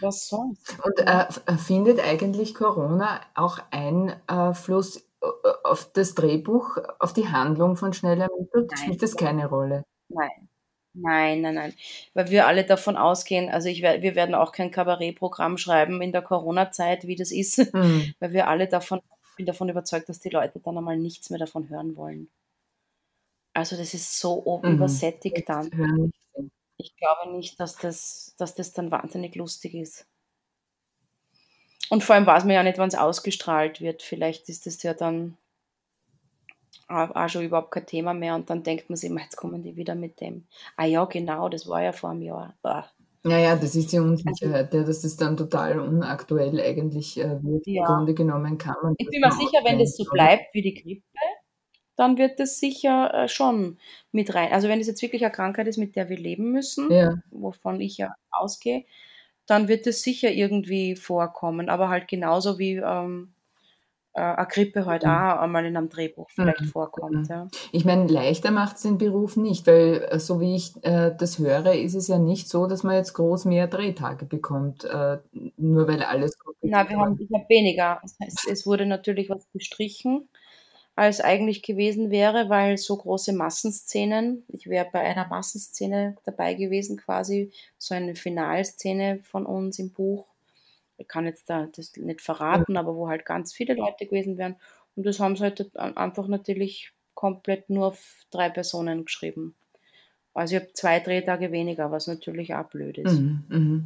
Was 0.01 0.29
sonst? 0.29 0.77
Und 0.85 0.99
äh, 0.99 1.57
findet 1.57 2.01
eigentlich 2.01 2.55
Corona 2.55 3.21
auch 3.35 3.59
Einfluss 3.71 4.99
äh, 5.23 5.27
auf 5.65 5.91
das 5.93 6.15
Drehbuch, 6.15 6.79
auf 6.99 7.13
die 7.13 7.29
Handlung 7.29 7.77
von 7.77 7.93
Schnell 7.93 8.21
ermittelt? 8.21 8.73
Spielt 8.79 9.03
das 9.03 9.17
keine 9.17 9.47
Rolle? 9.47 9.85
Nein. 10.09 10.49
Nein, 10.93 11.41
nein, 11.41 11.55
nein. 11.55 11.75
Weil 12.15 12.31
wir 12.31 12.47
alle 12.47 12.65
davon 12.65 12.97
ausgehen, 12.97 13.49
also 13.49 13.69
ich, 13.69 13.83
wir 13.83 14.15
werden 14.15 14.35
auch 14.35 14.53
kein 14.53 14.73
Kabarettprogramm 14.73 15.57
schreiben 15.57 16.03
in 16.03 16.11
der 16.11 16.23
Corona-Zeit, 16.23 17.07
wie 17.07 17.15
das 17.15 17.31
ist, 17.31 17.73
mhm. 17.73 18.13
weil 18.19 18.33
wir 18.33 18.49
alle 18.49 18.67
davon, 18.67 19.01
bin 19.37 19.47
davon 19.47 19.69
überzeugt, 19.69 20.09
dass 20.09 20.19
die 20.19 20.31
Leute 20.31 20.59
dann 20.59 20.79
einmal 20.79 20.99
nichts 20.99 21.31
mehr 21.31 21.39
davon 21.39 21.69
hören 21.69 21.97
wollen. 21.97 22.29
Also 23.53 23.77
das 23.77 23.95
ist 23.95 24.19
so 24.19 24.61
mhm. 24.63 24.75
übersättigt 24.75 25.49
dann. 25.49 26.13
Ich 26.81 26.97
glaube 26.97 27.31
nicht, 27.37 27.61
dass 27.61 27.77
das, 27.77 28.35
dass 28.39 28.55
das 28.55 28.73
dann 28.73 28.91
wahnsinnig 28.91 29.35
lustig 29.35 29.75
ist. 29.75 30.07
Und 31.91 32.05
vor 32.05 32.15
allem 32.15 32.27
weiß 32.27 32.45
man 32.45 32.55
ja 32.55 32.63
nicht, 32.63 32.79
wann 32.79 32.89
es 32.89 32.95
ausgestrahlt 32.95 33.81
wird. 33.81 34.03
Vielleicht 34.03 34.49
ist 34.49 34.67
es 34.67 34.83
ja 34.83 34.95
dann 34.95 35.37
auch 36.89 37.29
schon 37.29 37.45
überhaupt 37.45 37.71
kein 37.71 37.87
Thema 37.87 38.15
mehr 38.15 38.35
und 38.35 38.51
dann 38.51 38.63
denkt 38.63 38.91
man 38.91 38.97
sich 38.97 39.11
immer, 39.11 39.21
jetzt 39.21 39.37
kommen 39.37 39.63
die 39.63 39.77
wieder 39.77 39.95
mit 39.95 40.21
dem. 40.21 40.45
Ah 40.77 40.87
ja, 40.87 41.05
genau, 41.05 41.49
das 41.49 41.69
war 41.69 41.83
ja 41.83 41.93
vor 41.93 42.11
einem 42.11 42.23
Jahr. 42.23 42.55
Bah. 42.63 42.91
Naja, 43.23 43.55
das 43.55 43.77
ist 43.77 43.93
die 43.93 43.99
Unsicherheit, 43.99 44.73
ja, 44.73 44.83
dass 44.83 45.03
das 45.03 45.17
dann 45.17 45.37
total 45.37 45.79
unaktuell 45.79 46.59
eigentlich 46.59 47.21
äh, 47.21 47.43
wird. 47.43 47.67
Ja. 47.67 47.83
Im 47.83 47.87
Grunde 47.87 48.15
genommen 48.15 48.57
kann 48.57 48.77
man. 48.83 48.95
Ich 48.97 49.09
bin 49.09 49.21
mir 49.21 49.31
sicher, 49.31 49.59
wenn 49.63 49.79
das 49.79 49.97
so 49.97 50.05
bleibt 50.11 50.55
wie 50.55 50.63
die 50.63 50.75
Grippe, 50.75 51.03
dann 51.97 52.19
wird 52.19 52.41
das 52.41 52.59
sicher 52.59 53.13
äh, 53.13 53.29
schon 53.29 53.79
mit 54.13 54.35
rein. 54.35 54.53
Also 54.53 54.69
wenn 54.69 54.81
es 54.81 54.87
jetzt 54.87 55.03
wirklich 55.03 55.25
eine 55.25 55.33
Krankheit 55.33 55.67
ist, 55.67 55.77
mit 55.77 55.97
der 55.97 56.09
wir 56.09 56.19
leben 56.19 56.53
müssen, 56.53 56.91
ja. 56.91 57.15
wovon 57.31 57.81
ich 57.81 57.99
ja 57.99 58.15
ausgehe, 58.31 58.85
dann 59.47 59.69
wird 59.69 59.87
es 59.87 60.03
sicher 60.03 60.31
irgendwie 60.31 60.97
vorkommen. 60.97 61.69
Aber 61.69 61.89
halt 61.89 62.09
genauso 62.09 62.59
wie 62.59 62.77
ähm, 62.77 63.35
äh, 64.13 64.21
eine 64.21 64.47
Grippe 64.47 64.87
halt 64.87 65.05
mhm. 65.05 65.11
auch 65.11 65.39
einmal 65.41 65.65
in 65.67 65.77
einem 65.77 65.89
Drehbuch 65.89 66.31
vielleicht 66.31 66.63
mhm. 66.63 66.67
vorkommt. 66.67 67.29
Ja. 67.29 67.49
Ich 67.73 67.85
meine, 67.85 68.07
leichter 68.07 68.51
macht 68.51 68.77
es 68.77 68.83
den 68.83 68.99
Beruf 68.99 69.37
nicht, 69.37 69.67
weil 69.67 70.07
äh, 70.11 70.19
so 70.19 70.41
wie 70.41 70.57
ich 70.57 70.73
äh, 70.83 71.15
das 71.17 71.39
höre, 71.39 71.75
ist 71.75 71.95
es 71.95 72.09
ja 72.09 72.19
nicht 72.19 72.49
so, 72.49 72.67
dass 72.67 72.83
man 72.83 72.95
jetzt 72.97 73.13
groß 73.15 73.45
mehr 73.45 73.67
Drehtage 73.67 74.25
bekommt, 74.25 74.85
äh, 74.85 75.19
nur 75.57 75.87
weil 75.87 76.03
alles 76.03 76.39
gut 76.39 76.57
Nein, 76.63 76.89
wir 76.89 76.99
haben, 76.99 77.19
ich 77.21 77.33
habe 77.33 77.49
weniger. 77.49 78.01
Heißt, 78.03 78.49
es 78.51 78.67
wurde 78.67 78.87
natürlich 78.87 79.31
was 79.31 79.49
gestrichen, 79.53 80.29
als 80.97 81.21
eigentlich 81.21 81.63
gewesen 81.63 82.11
wäre, 82.11 82.49
weil 82.49 82.77
so 82.77 82.97
große 82.97 83.33
Massenszenen, 83.33 84.45
ich 84.49 84.69
wäre 84.69 84.89
bei 84.93 85.01
einer 85.01 85.27
Massenszene 85.29 86.17
dabei 86.25 86.55
gewesen, 86.55 86.99
quasi 86.99 87.53
so 87.79 87.95
eine 87.95 88.15
Finalszene 88.15 89.21
von 89.23 89.47
uns 89.47 89.79
im 89.79 89.91
Buch, 89.91 90.27
ich 90.99 91.09
kann 91.09 91.25
jetzt 91.25 91.49
da 91.49 91.67
das 91.75 91.97
nicht 91.97 92.21
verraten, 92.21 92.77
aber 92.77 92.95
wo 92.95 93.09
halt 93.09 93.25
ganz 93.25 93.55
viele 93.55 93.75
Leute 93.75 94.07
gewesen 94.07 94.37
wären. 94.37 94.57
Und 94.97 95.07
das 95.07 95.19
haben 95.19 95.35
sie 95.37 95.45
halt 95.45 95.75
einfach 95.77 96.29
natürlich 96.29 96.93
komplett 97.15 97.71
nur 97.71 97.87
auf 97.87 98.27
drei 98.31 98.51
Personen 98.51 99.07
geschrieben. 99.07 99.55
Also 100.35 100.57
ich 100.57 100.63
habe 100.63 100.73
zwei 100.75 101.01
Drehtage 101.01 101.53
weniger, 101.53 101.91
was 101.91 102.07
natürlich 102.07 102.55
auch 102.55 102.69
blöd 102.69 102.99
ist. 102.99 103.19
Mhm, 103.19 103.45
mh. 103.49 103.83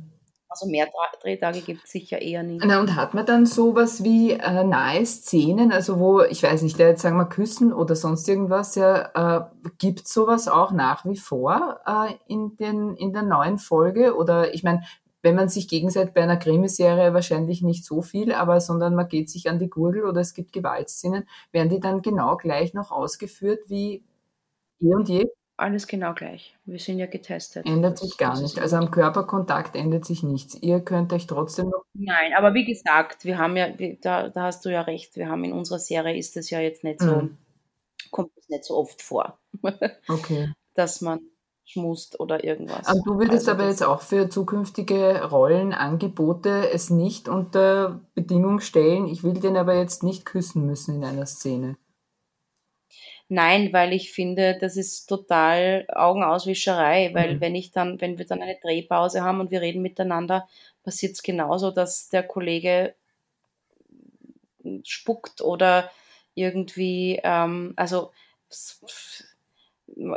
Also 0.54 0.70
mehr 0.70 0.86
Drehtage 1.20 1.62
gibt 1.62 1.84
es 1.84 1.90
sicher 1.90 2.22
eher 2.22 2.44
nicht. 2.44 2.64
Na, 2.64 2.78
und 2.78 2.94
hat 2.94 3.12
man 3.12 3.26
dann 3.26 3.44
sowas 3.44 4.04
wie 4.04 4.34
äh, 4.34 4.62
nahe 4.62 5.04
Szenen, 5.04 5.72
also 5.72 5.98
wo, 5.98 6.20
ich 6.22 6.44
weiß 6.44 6.62
nicht, 6.62 6.78
jetzt 6.78 7.02
sagen 7.02 7.16
wir 7.16 7.24
Küssen 7.24 7.72
oder 7.72 7.96
sonst 7.96 8.28
irgendwas, 8.28 8.76
ja, 8.76 9.40
äh, 9.40 9.44
gibt 9.78 10.06
sowas 10.06 10.46
auch 10.46 10.70
nach 10.70 11.04
wie 11.04 11.16
vor 11.16 11.80
äh, 11.84 12.14
in, 12.28 12.56
den, 12.56 12.94
in 12.94 13.12
der 13.12 13.22
neuen 13.22 13.58
Folge? 13.58 14.14
Oder 14.14 14.54
ich 14.54 14.62
meine, 14.62 14.84
wenn 15.22 15.34
man 15.34 15.48
sich 15.48 15.66
gegenseitig 15.66 16.14
bei 16.14 16.22
einer 16.22 16.36
Krimiserie 16.36 17.14
wahrscheinlich 17.14 17.60
nicht 17.62 17.84
so 17.84 18.00
viel, 18.00 18.32
aber 18.32 18.60
sondern 18.60 18.94
man 18.94 19.08
geht 19.08 19.30
sich 19.30 19.50
an 19.50 19.58
die 19.58 19.70
Gurgel 19.70 20.04
oder 20.04 20.20
es 20.20 20.34
gibt 20.34 20.52
Gewaltszenen, 20.52 21.26
werden 21.50 21.68
die 21.68 21.80
dann 21.80 22.00
genau 22.00 22.36
gleich 22.36 22.74
noch 22.74 22.92
ausgeführt 22.92 23.64
wie 23.66 24.04
je 24.78 24.94
und 24.94 25.08
je? 25.08 25.26
Alles 25.56 25.86
genau 25.86 26.14
gleich. 26.14 26.56
Wir 26.64 26.80
sind 26.80 26.98
ja 26.98 27.06
getestet. 27.06 27.64
Ändert 27.64 27.98
sich 27.98 28.16
gar 28.16 28.40
nicht. 28.40 28.58
Also 28.58 28.76
am 28.76 28.90
Körperkontakt 28.90 29.76
ändert 29.76 30.04
sich 30.04 30.24
nichts. 30.24 30.56
Ihr 30.60 30.80
könnt 30.80 31.12
euch 31.12 31.28
trotzdem 31.28 31.68
noch. 31.68 31.84
Nein, 31.94 32.32
aber 32.36 32.54
wie 32.54 32.64
gesagt, 32.64 33.24
wir 33.24 33.38
haben 33.38 33.56
ja, 33.56 33.68
da, 34.02 34.28
da 34.30 34.42
hast 34.42 34.64
du 34.64 34.70
ja 34.70 34.82
recht, 34.82 35.14
wir 35.16 35.28
haben 35.28 35.44
in 35.44 35.52
unserer 35.52 35.78
Serie 35.78 36.16
ist 36.16 36.36
es 36.36 36.50
ja 36.50 36.58
jetzt 36.58 36.82
nicht 36.82 37.00
so, 37.00 37.16
mhm. 37.16 37.38
kommt 38.10 38.32
es 38.36 38.48
nicht 38.48 38.64
so 38.64 38.76
oft 38.76 39.00
vor. 39.00 39.38
Okay. 40.08 40.52
Dass 40.74 41.00
man 41.00 41.20
schmust 41.64 42.18
oder 42.18 42.42
irgendwas. 42.42 42.92
Und 42.92 43.06
du 43.06 43.18
würdest 43.18 43.48
also 43.48 43.52
aber 43.52 43.68
jetzt 43.68 43.84
auch 43.84 44.02
für 44.02 44.28
zukünftige 44.28 45.22
Rollenangebote 45.24 46.68
es 46.70 46.90
nicht 46.90 47.28
unter 47.28 48.00
Bedingung 48.14 48.58
stellen, 48.60 49.06
ich 49.06 49.22
will 49.22 49.34
den 49.34 49.56
aber 49.56 49.74
jetzt 49.74 50.02
nicht 50.02 50.24
küssen 50.24 50.66
müssen 50.66 50.96
in 50.96 51.04
einer 51.04 51.26
Szene. 51.26 51.76
Nein, 53.28 53.72
weil 53.72 53.92
ich 53.92 54.12
finde, 54.12 54.58
das 54.60 54.76
ist 54.76 55.06
total 55.06 55.86
Augenauswischerei, 55.88 57.10
weil 57.14 57.36
mhm. 57.36 57.40
wenn 57.40 57.54
ich 57.54 57.70
dann, 57.70 58.00
wenn 58.00 58.18
wir 58.18 58.26
dann 58.26 58.42
eine 58.42 58.58
Drehpause 58.62 59.22
haben 59.22 59.40
und 59.40 59.50
wir 59.50 59.62
reden 59.62 59.82
miteinander, 59.82 60.46
passiert 60.82 61.14
es 61.14 61.22
genauso, 61.22 61.70
dass 61.70 62.08
der 62.10 62.22
Kollege 62.22 62.94
spuckt 64.82 65.40
oder 65.40 65.90
irgendwie, 66.34 67.20
ähm, 67.22 67.72
also 67.76 68.10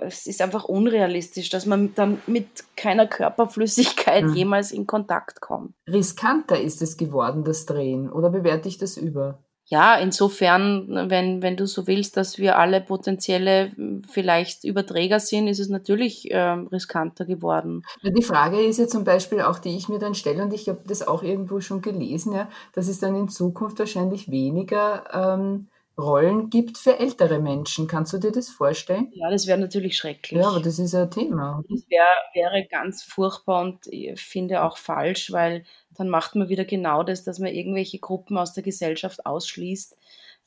es 0.02 0.28
ist 0.28 0.42
einfach 0.42 0.66
unrealistisch, 0.66 1.50
dass 1.50 1.66
man 1.66 1.94
dann 1.96 2.22
mit 2.28 2.48
keiner 2.76 3.08
Körperflüssigkeit 3.08 4.26
mhm. 4.26 4.34
jemals 4.34 4.72
in 4.72 4.88
Kontakt 4.88 5.42
kommt. 5.42 5.74
Riskanter 5.88 6.60
ist 6.60 6.82
es 6.82 6.98
geworden, 6.98 7.44
das 7.44 7.66
Drehen, 7.66 8.12
oder 8.12 8.30
bewerte 8.30 8.68
ich 8.68 8.78
das 8.78 8.98
über? 8.98 9.44
Ja, 9.70 9.96
insofern, 9.96 11.10
wenn, 11.10 11.42
wenn 11.42 11.58
du 11.58 11.68
so 11.68 11.88
willst, 11.88 12.16
dass 12.16 12.38
wir 12.38 12.58
alle 12.58 12.80
potenzielle 12.80 13.72
vielleicht 14.10 14.64
Überträger 14.64 15.20
sind, 15.20 15.48
ist 15.48 15.60
es 15.60 15.68
natürlich 15.68 16.32
äh, 16.32 16.40
riskanter 16.40 17.26
geworden. 17.26 17.84
Die 18.02 18.24
Frage 18.24 18.62
ist 18.62 18.80
ja 18.80 18.88
zum 18.88 19.04
Beispiel 19.04 19.42
auch, 19.42 19.60
die 19.60 19.76
ich 19.76 19.90
mir 19.90 20.00
dann 20.00 20.16
stelle, 20.16 20.44
und 20.44 20.54
ich 20.54 20.70
habe 20.70 20.80
das 20.88 21.06
auch 21.06 21.22
irgendwo 21.22 21.60
schon 21.60 21.82
gelesen, 21.82 22.34
ja, 22.34 22.48
dass 22.74 22.88
es 22.88 23.00
dann 23.00 23.16
in 23.16 23.28
Zukunft 23.28 23.78
wahrscheinlich 23.80 24.32
weniger 24.32 25.04
ähm, 25.14 25.68
Rollen 25.98 26.50
gibt 26.50 26.78
für 26.78 27.00
ältere 27.00 27.40
Menschen. 27.40 27.88
Kannst 27.88 28.14
du 28.14 28.20
dir 28.20 28.32
das 28.32 28.50
vorstellen? 28.50 29.12
Ja, 29.14 29.32
das 29.32 29.48
wäre 29.48 29.58
natürlich 29.58 29.98
schrecklich. 29.98 30.40
Ja, 30.40 30.50
aber 30.50 30.60
das 30.60 30.78
ist 30.78 30.94
ein 30.94 31.10
Thema. 31.10 31.64
Das 31.70 31.90
wär, 31.90 32.06
wäre 32.34 32.68
ganz 32.68 33.02
furchtbar 33.02 33.64
und 33.64 33.88
ich 33.88 34.20
finde 34.22 34.62
auch 34.62 34.78
falsch, 34.78 35.32
weil 35.32 35.66
dann 35.92 36.10
macht 36.10 36.36
man 36.36 36.50
wieder 36.50 36.66
genau 36.66 37.02
das, 37.02 37.24
dass 37.24 37.40
man 37.40 37.52
irgendwelche 37.52 37.98
Gruppen 37.98 38.38
aus 38.38 38.54
der 38.54 38.64
Gesellschaft 38.64 39.26
ausschließt. 39.26 39.98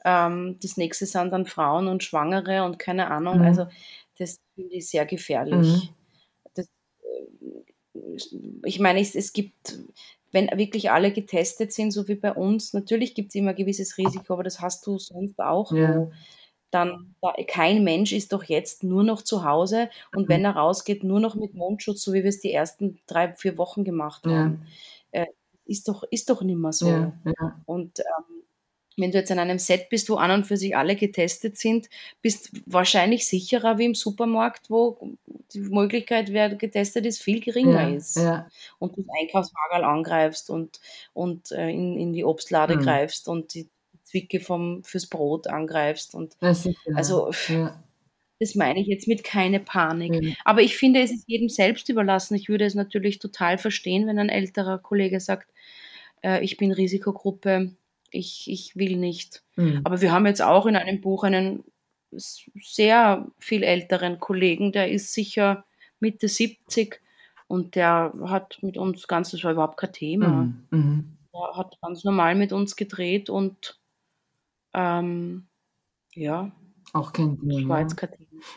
Ähm, 0.04 0.56
das 0.62 0.76
nächste 0.76 1.06
sind 1.06 1.32
dann 1.32 1.46
Frauen 1.46 1.88
und 1.88 2.04
Schwangere 2.04 2.62
und 2.64 2.78
keine 2.78 3.10
Ahnung. 3.10 3.38
Mhm. 3.38 3.44
Also 3.44 3.66
das 4.18 4.40
finde 4.54 4.74
ich 4.76 4.88
sehr 4.88 5.04
gefährlich. 5.04 5.66
Mhm. 5.66 5.88
Das, 6.54 6.66
äh, 7.02 7.98
ich 8.64 8.78
meine, 8.78 9.00
es, 9.00 9.16
es 9.16 9.32
gibt 9.32 9.78
wenn 10.32 10.48
wirklich 10.56 10.90
alle 10.90 11.12
getestet 11.12 11.72
sind, 11.72 11.90
so 11.90 12.08
wie 12.08 12.14
bei 12.14 12.32
uns, 12.32 12.72
natürlich 12.72 13.14
gibt 13.14 13.30
es 13.30 13.34
immer 13.34 13.50
ein 13.50 13.56
gewisses 13.56 13.98
Risiko, 13.98 14.34
aber 14.34 14.42
das 14.42 14.60
hast 14.60 14.86
du 14.86 14.98
sonst 14.98 15.38
auch. 15.40 15.72
Ja. 15.72 16.08
Dann 16.70 17.16
da, 17.20 17.34
kein 17.48 17.82
Mensch 17.82 18.12
ist 18.12 18.32
doch 18.32 18.44
jetzt 18.44 18.84
nur 18.84 19.02
noch 19.02 19.22
zu 19.22 19.44
Hause 19.44 19.90
und 20.14 20.24
mhm. 20.24 20.28
wenn 20.28 20.44
er 20.44 20.52
rausgeht, 20.52 21.02
nur 21.02 21.18
noch 21.18 21.34
mit 21.34 21.54
Mundschutz, 21.54 22.02
so 22.02 22.12
wie 22.12 22.22
wir 22.22 22.28
es 22.28 22.40
die 22.40 22.52
ersten 22.52 23.00
drei, 23.06 23.34
vier 23.34 23.58
Wochen 23.58 23.82
gemacht 23.84 24.24
haben. 24.24 24.66
Ja. 25.12 25.22
Äh, 25.22 25.26
ist 25.64 25.88
doch, 25.88 26.04
ist 26.10 26.30
doch 26.30 26.42
nicht 26.42 26.58
mehr 26.58 26.72
so. 26.72 26.88
Ja, 26.88 27.12
und 27.66 28.00
ähm, 28.00 28.42
wenn 29.00 29.10
du 29.10 29.18
jetzt 29.18 29.30
an 29.30 29.38
einem 29.38 29.58
Set 29.58 29.88
bist, 29.88 30.08
wo 30.10 30.16
an 30.16 30.30
und 30.30 30.46
für 30.46 30.56
sich 30.56 30.76
alle 30.76 30.96
getestet 30.96 31.56
sind, 31.56 31.88
bist 32.22 32.50
wahrscheinlich 32.66 33.26
sicherer 33.26 33.78
wie 33.78 33.86
im 33.86 33.94
Supermarkt, 33.94 34.70
wo 34.70 35.16
die 35.52 35.60
Möglichkeit, 35.60 36.32
wer 36.32 36.54
getestet 36.54 37.06
ist, 37.06 37.22
viel 37.22 37.40
geringer 37.40 37.88
ja, 37.88 37.96
ist. 37.96 38.16
Ja. 38.16 38.48
Und 38.78 38.96
du 38.96 39.02
das 39.02 39.10
Einkaufswagen 39.20 39.84
angreifst 39.84 40.50
und, 40.50 40.80
und 41.12 41.52
äh, 41.52 41.70
in, 41.70 41.98
in 41.98 42.12
die 42.12 42.24
Obstlade 42.24 42.76
mhm. 42.76 42.82
greifst 42.82 43.28
und 43.28 43.54
die 43.54 43.68
Zwicke 44.04 44.40
vom, 44.40 44.82
fürs 44.84 45.06
Brot 45.06 45.46
angreifst. 45.46 46.14
Und 46.14 46.36
also 46.94 47.30
ja. 47.48 47.82
das 48.40 48.54
meine 48.54 48.80
ich 48.80 48.88
jetzt 48.88 49.08
mit 49.08 49.24
keine 49.24 49.60
Panik. 49.60 50.36
Aber 50.44 50.62
ich 50.62 50.76
finde, 50.76 51.00
es 51.00 51.12
ist 51.12 51.24
jedem 51.26 51.48
selbst 51.48 51.88
überlassen. 51.88 52.34
Ich 52.34 52.48
würde 52.48 52.64
es 52.64 52.74
natürlich 52.74 53.18
total 53.18 53.56
verstehen, 53.56 54.06
wenn 54.06 54.18
ein 54.18 54.28
älterer 54.28 54.78
Kollege 54.78 55.20
sagt, 55.20 55.48
äh, 56.22 56.42
ich 56.44 56.56
bin 56.56 56.72
Risikogruppe, 56.72 57.72
ich, 58.10 58.50
ich 58.50 58.76
will 58.76 58.96
nicht. 58.96 59.42
Mhm. 59.56 59.80
Aber 59.84 60.00
wir 60.00 60.12
haben 60.12 60.26
jetzt 60.26 60.42
auch 60.42 60.66
in 60.66 60.76
einem 60.76 61.00
Buch 61.00 61.24
einen 61.24 61.64
sehr 62.12 63.26
viel 63.38 63.62
älteren 63.62 64.18
Kollegen, 64.18 64.72
der 64.72 64.90
ist 64.90 65.12
sicher 65.12 65.64
Mitte 66.00 66.28
70 66.28 67.00
und 67.46 67.74
der 67.74 68.12
hat 68.24 68.58
mit 68.62 68.76
uns 68.76 69.06
ganz, 69.06 69.30
das 69.30 69.44
war 69.44 69.52
überhaupt 69.52 69.76
kein 69.76 69.92
Thema. 69.92 70.28
Mhm. 70.28 70.66
Mhm. 70.70 71.16
Er 71.32 71.56
hat 71.56 71.78
ganz 71.80 72.04
normal 72.04 72.34
mit 72.34 72.52
uns 72.52 72.76
gedreht 72.76 73.30
und 73.30 73.80
ähm, 74.74 75.48
ja. 76.14 76.50
Auch 76.92 77.12
kein 77.12 77.38
Thema. 77.38 77.86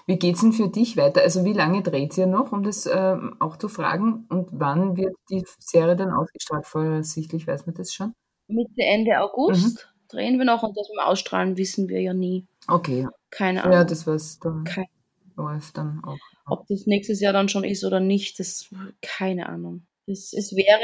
Wie 0.08 0.18
geht 0.18 0.36
es 0.36 0.42
denn 0.42 0.54
für 0.54 0.70
dich 0.70 0.98
weiter? 0.98 1.22
Also 1.22 1.46
wie 1.46 1.54
lange 1.54 1.84
dreht 1.84 2.18
ihr 2.18 2.26
noch, 2.26 2.52
um 2.52 2.64
das 2.64 2.88
ähm, 2.88 3.36
auch 3.40 3.58
zu 3.58 3.70
fragen? 3.70 4.26
Und 4.30 4.50
wann 4.54 4.98
wird 4.98 5.16
die 5.30 5.44
Serie 5.60 5.96
dann 5.96 6.12
ausgestrahlt? 6.12 6.66
Voraussichtlich 6.66 7.46
weiß 7.46 7.68
man 7.68 7.76
das 7.76 7.94
schon. 7.94 8.14
Mitte, 8.54 8.82
Ende 8.82 9.20
August 9.20 9.76
mhm. 9.76 10.08
drehen 10.10 10.38
wir 10.38 10.46
noch 10.46 10.64
und 10.64 10.78
das 10.78 10.88
beim 10.96 11.06
Ausstrahlen 11.06 11.58
wissen 11.58 11.90
wir 11.90 12.02
ja 12.02 12.14
nie. 12.14 12.46
Okay. 12.68 13.08
Keine 13.30 13.64
Ahnung. 13.64 13.78
Ja, 13.78 13.84
das 13.84 14.06
was 14.06 14.40
dann 14.40 14.64
Kein, 14.64 14.88
läuft 15.36 15.78
dann 15.78 16.02
auch. 16.04 16.18
Ob 16.46 16.68
das 16.68 16.86
nächstes 16.86 17.20
Jahr 17.20 17.34
dann 17.34 17.50
schon 17.50 17.64
ist 17.64 17.84
oder 17.84 18.00
nicht, 18.00 18.40
das 18.40 18.70
keine 19.02 19.48
Ahnung. 19.48 19.86
Es, 20.06 20.34
es 20.34 20.56
wäre 20.56 20.82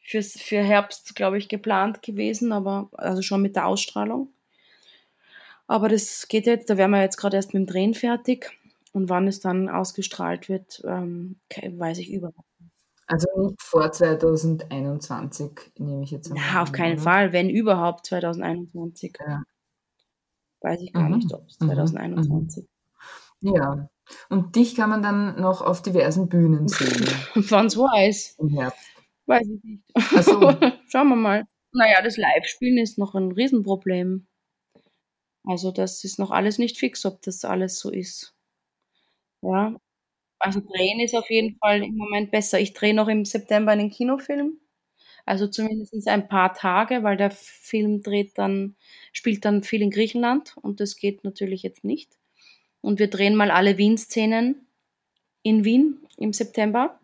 fürs, 0.00 0.32
für 0.32 0.62
Herbst, 0.62 1.14
glaube 1.14 1.38
ich, 1.38 1.48
geplant 1.48 2.02
gewesen, 2.02 2.52
aber 2.52 2.88
also 2.92 3.22
schon 3.22 3.42
mit 3.42 3.56
der 3.56 3.66
Ausstrahlung. 3.66 4.32
Aber 5.66 5.88
das 5.88 6.28
geht 6.28 6.46
jetzt, 6.46 6.70
da 6.70 6.76
wären 6.76 6.90
wir 6.90 7.00
jetzt 7.00 7.16
gerade 7.16 7.36
erst 7.36 7.54
mit 7.54 7.62
dem 7.62 7.66
Drehen 7.66 7.94
fertig. 7.94 8.50
Und 8.92 9.08
wann 9.08 9.26
es 9.26 9.40
dann 9.40 9.70
ausgestrahlt 9.70 10.50
wird, 10.50 10.82
ähm, 10.84 11.40
weiß 11.50 11.98
ich 11.98 12.10
überhaupt 12.10 12.36
nicht. 12.36 12.51
Also 13.12 13.28
nicht 13.36 13.60
vor 13.60 13.92
2021, 13.92 15.50
nehme 15.78 16.02
ich 16.02 16.10
jetzt 16.12 16.30
an. 16.30 16.38
Na, 16.38 16.62
auf 16.62 16.72
keinen 16.72 16.94
oder? 16.94 17.02
Fall, 17.02 17.32
wenn 17.32 17.50
überhaupt 17.50 18.06
2021. 18.06 19.18
Ja. 19.20 19.42
Weiß 20.62 20.80
ich 20.80 20.92
gar 20.92 21.08
mhm. 21.08 21.16
nicht, 21.16 21.32
ob 21.34 21.46
es 21.46 21.58
2021. 21.58 22.66
Mhm. 23.42 23.54
Ja, 23.54 23.90
und 24.30 24.56
dich 24.56 24.74
kann 24.74 24.88
man 24.88 25.02
dann 25.02 25.40
noch 25.40 25.60
auf 25.60 25.82
diversen 25.82 26.28
Bühnen 26.28 26.68
sehen. 26.68 27.06
Wann 27.34 27.66
es 27.66 27.76
weiß. 27.76 28.36
Im 28.38 28.48
Herbst. 28.48 28.80
Weiß 29.26 29.46
ich 29.46 29.62
nicht. 29.62 29.84
Ach 29.94 30.22
so. 30.22 30.40
Schauen 30.88 31.08
wir 31.08 31.16
mal. 31.16 31.44
Naja, 31.72 32.02
das 32.02 32.16
Live-Spielen 32.16 32.78
ist 32.78 32.98
noch 32.98 33.14
ein 33.14 33.32
Riesenproblem. 33.32 34.26
Also 35.44 35.70
das 35.70 36.04
ist 36.04 36.18
noch 36.18 36.30
alles 36.30 36.58
nicht 36.58 36.78
fix, 36.78 37.04
ob 37.04 37.20
das 37.22 37.44
alles 37.44 37.78
so 37.78 37.90
ist. 37.90 38.34
Ja. 39.42 39.76
Also 40.42 40.60
drehen 40.60 40.98
ist 40.98 41.14
auf 41.14 41.30
jeden 41.30 41.56
Fall 41.58 41.84
im 41.84 41.96
Moment 41.96 42.32
besser. 42.32 42.58
Ich 42.58 42.72
drehe 42.72 42.94
noch 42.94 43.06
im 43.06 43.24
September 43.24 43.70
einen 43.70 43.90
Kinofilm. 43.90 44.58
Also 45.24 45.46
zumindest 45.46 46.08
ein 46.08 46.26
paar 46.26 46.52
Tage, 46.52 47.04
weil 47.04 47.16
der 47.16 47.30
Film 47.30 48.02
dreht 48.02 48.36
dann, 48.38 48.74
spielt 49.12 49.44
dann 49.44 49.62
viel 49.62 49.80
in 49.80 49.90
Griechenland 49.92 50.56
und 50.60 50.80
das 50.80 50.96
geht 50.96 51.22
natürlich 51.22 51.62
jetzt 51.62 51.84
nicht. 51.84 52.18
Und 52.80 52.98
wir 52.98 53.08
drehen 53.08 53.36
mal 53.36 53.52
alle 53.52 53.78
Wien-Szenen 53.78 54.66
in 55.44 55.64
Wien 55.64 56.00
im 56.16 56.32
September. 56.32 56.98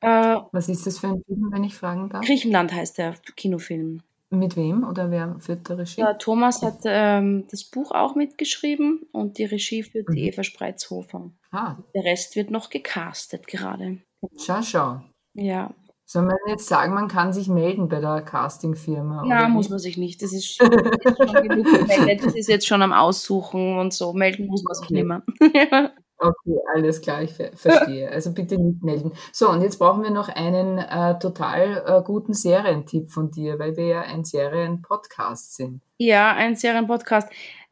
Äh, 0.00 0.36
Was 0.52 0.68
ist 0.68 0.86
das 0.86 0.98
für 1.00 1.08
ein 1.08 1.24
Film, 1.26 1.48
wenn 1.50 1.64
ich 1.64 1.74
fragen 1.74 2.08
darf? 2.08 2.24
Griechenland 2.24 2.72
heißt 2.72 2.98
der 2.98 3.16
Kinofilm. 3.34 4.02
Mit 4.30 4.56
wem 4.56 4.86
oder 4.86 5.10
wer 5.10 5.36
führt 5.40 5.68
die 5.68 5.72
Regie? 5.72 6.00
Ja, 6.02 6.14
Thomas 6.14 6.62
hat 6.62 6.80
ähm, 6.84 7.46
das 7.50 7.64
Buch 7.64 7.92
auch 7.92 8.14
mitgeschrieben 8.14 9.06
und 9.10 9.38
die 9.38 9.46
Regie 9.46 9.82
führt 9.82 10.10
mhm. 10.10 10.16
Eva 10.16 10.42
Spreizhofer. 10.42 11.30
Ah. 11.50 11.76
Der 11.94 12.04
Rest 12.04 12.36
wird 12.36 12.50
noch 12.50 12.68
gecastet 12.68 13.46
gerade. 13.46 13.98
Schau, 14.36 14.60
schau. 14.62 15.00
Ja. 15.32 15.74
Soll 16.04 16.22
man 16.22 16.36
jetzt 16.46 16.66
sagen, 16.66 16.94
man 16.94 17.08
kann 17.08 17.32
sich 17.32 17.48
melden 17.48 17.88
bei 17.88 18.00
der 18.00 18.22
Castingfirma? 18.22 19.26
Ja, 19.28 19.48
muss 19.48 19.68
man 19.68 19.78
sich 19.78 19.98
nicht. 19.98 20.22
Das 20.22 20.32
ist, 20.32 20.56
schon, 20.56 20.72
ist 20.72 21.16
schon 21.18 21.48
genug 21.48 21.66
gemeldet. 21.66 22.24
Das 22.24 22.34
ist 22.34 22.48
jetzt 22.48 22.66
schon 22.66 22.80
am 22.82 22.94
Aussuchen 22.94 23.78
und 23.78 23.92
so. 23.92 24.14
Melden 24.14 24.46
muss 24.46 24.62
man 24.62 24.74
sich 24.74 24.90
nicht 24.90 25.04
mehr. 25.04 25.22
Okay, 26.20 26.58
alles 26.74 27.00
klar, 27.00 27.22
ich 27.22 27.32
verstehe. 27.32 28.10
Also 28.10 28.32
bitte 28.32 28.58
nicht 28.58 28.82
melden. 28.82 29.12
So, 29.32 29.48
und 29.50 29.62
jetzt 29.62 29.78
brauchen 29.78 30.02
wir 30.02 30.10
noch 30.10 30.28
einen 30.28 30.78
äh, 30.78 31.18
total 31.18 31.84
äh, 31.86 32.02
guten 32.04 32.34
Serientipp 32.34 33.10
von 33.10 33.30
dir, 33.30 33.58
weil 33.58 33.76
wir 33.76 33.86
ja 33.86 34.00
ein 34.00 34.24
Serienpodcast 34.24 35.54
sind. 35.54 35.80
Ja, 35.98 36.34
ein 36.34 36.56
Serienpodcast. 36.56 37.28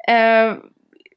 Äh, 0.06 0.56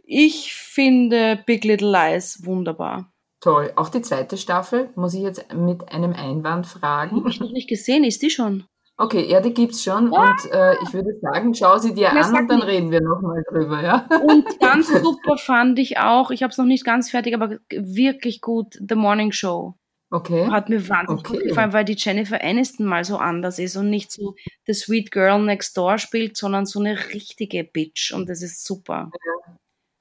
ich 0.05 0.55
finde 0.55 1.39
Big 1.45 1.63
Little 1.65 1.91
Lies 1.91 2.43
wunderbar. 2.45 3.11
Toll. 3.41 3.71
Auch 3.75 3.89
die 3.89 4.01
zweite 4.01 4.37
Staffel 4.37 4.89
muss 4.95 5.13
ich 5.13 5.21
jetzt 5.21 5.53
mit 5.53 5.91
einem 5.93 6.13
Einwand 6.13 6.65
fragen. 6.65 7.17
Habe 7.17 7.29
ich 7.29 7.39
noch 7.39 7.51
nicht 7.51 7.69
gesehen, 7.69 8.03
ist 8.03 8.21
die 8.21 8.31
schon? 8.31 8.65
Okay, 9.01 9.25
ja, 9.31 9.39
die 9.39 9.53
gibt's 9.53 9.81
schon 9.81 10.11
ja. 10.11 10.21
und 10.21 10.51
äh, 10.51 10.73
ich 10.83 10.93
würde 10.93 11.17
sagen, 11.21 11.53
schau 11.53 11.77
sie 11.77 11.93
dir 11.93 12.11
ja, 12.13 12.21
an 12.21 12.35
und 12.35 12.49
dann 12.49 12.59
nicht. 12.59 12.67
reden 12.67 12.91
wir 12.91 12.99
nochmal 12.99 13.41
drüber, 13.49 13.81
ja. 13.81 14.05
Und 14.27 14.59
ganz 14.59 14.87
super 15.01 15.37
fand 15.37 15.79
ich 15.79 15.99
auch, 15.99 16.31
ich 16.31 16.43
habe 16.43 16.51
es 16.51 16.57
noch 16.57 16.65
nicht 16.65 16.83
ganz 16.83 17.09
fertig, 17.09 17.33
aber 17.33 17.59
wirklich 17.71 18.41
gut, 18.41 18.77
The 18.85 18.95
Morning 18.95 19.31
Show. 19.31 19.75
Okay. 20.11 20.47
Hat 20.47 20.67
mir 20.67 20.89
wahnsinnig 20.89 21.25
okay. 21.25 21.37
gut 21.37 21.47
gefallen, 21.47 21.71
weil 21.71 21.85
die 21.85 21.95
Jennifer 21.97 22.43
Aniston 22.43 22.85
mal 22.85 23.05
so 23.05 23.15
anders 23.17 23.57
ist 23.57 23.77
und 23.77 23.89
nicht 23.89 24.11
so 24.11 24.35
The 24.65 24.73
Sweet 24.73 25.11
Girl 25.11 25.41
Next 25.43 25.77
Door 25.77 25.97
spielt, 25.99 26.35
sondern 26.35 26.65
so 26.65 26.81
eine 26.81 26.97
richtige 27.13 27.63
Bitch 27.63 28.11
und 28.11 28.27
das 28.27 28.41
ist 28.41 28.65
super. 28.65 29.11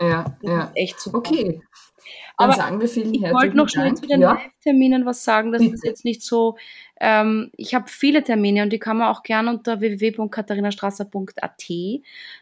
Ja, 0.01 0.09
ja. 0.09 0.37
Ja. 0.43 0.73
echt 0.75 0.99
super. 0.99 1.19
Okay. 1.19 1.61
Dann 2.39 2.51
Aber 2.51 2.57
sagen 2.57 2.81
wir 2.81 2.89
vielen 2.89 3.07
herzlichen 3.07 3.23
Dank. 3.23 3.35
Ich 3.35 3.43
wollte 3.43 3.57
noch 3.57 3.69
schnell 3.69 3.95
zu 3.95 4.07
den 4.07 4.21
ja. 4.21 4.33
Live-Terminen 4.33 5.07
was 5.07 5.25
sagen, 5.25 5.53
dass 5.53 5.63
das 5.69 5.83
jetzt 5.83 6.05
nicht 6.05 6.23
so, 6.23 6.57
ähm, 7.01 7.51
ich 7.57 7.75
habe 7.75 7.89
viele 7.89 8.23
Termine 8.23 8.63
und 8.63 8.73
die 8.73 8.79
kann 8.79 8.99
man 8.99 9.09
auch 9.09 9.23
gerne 9.23 9.51
unter 9.51 9.81
www.katharinastrasser.at 9.81 11.65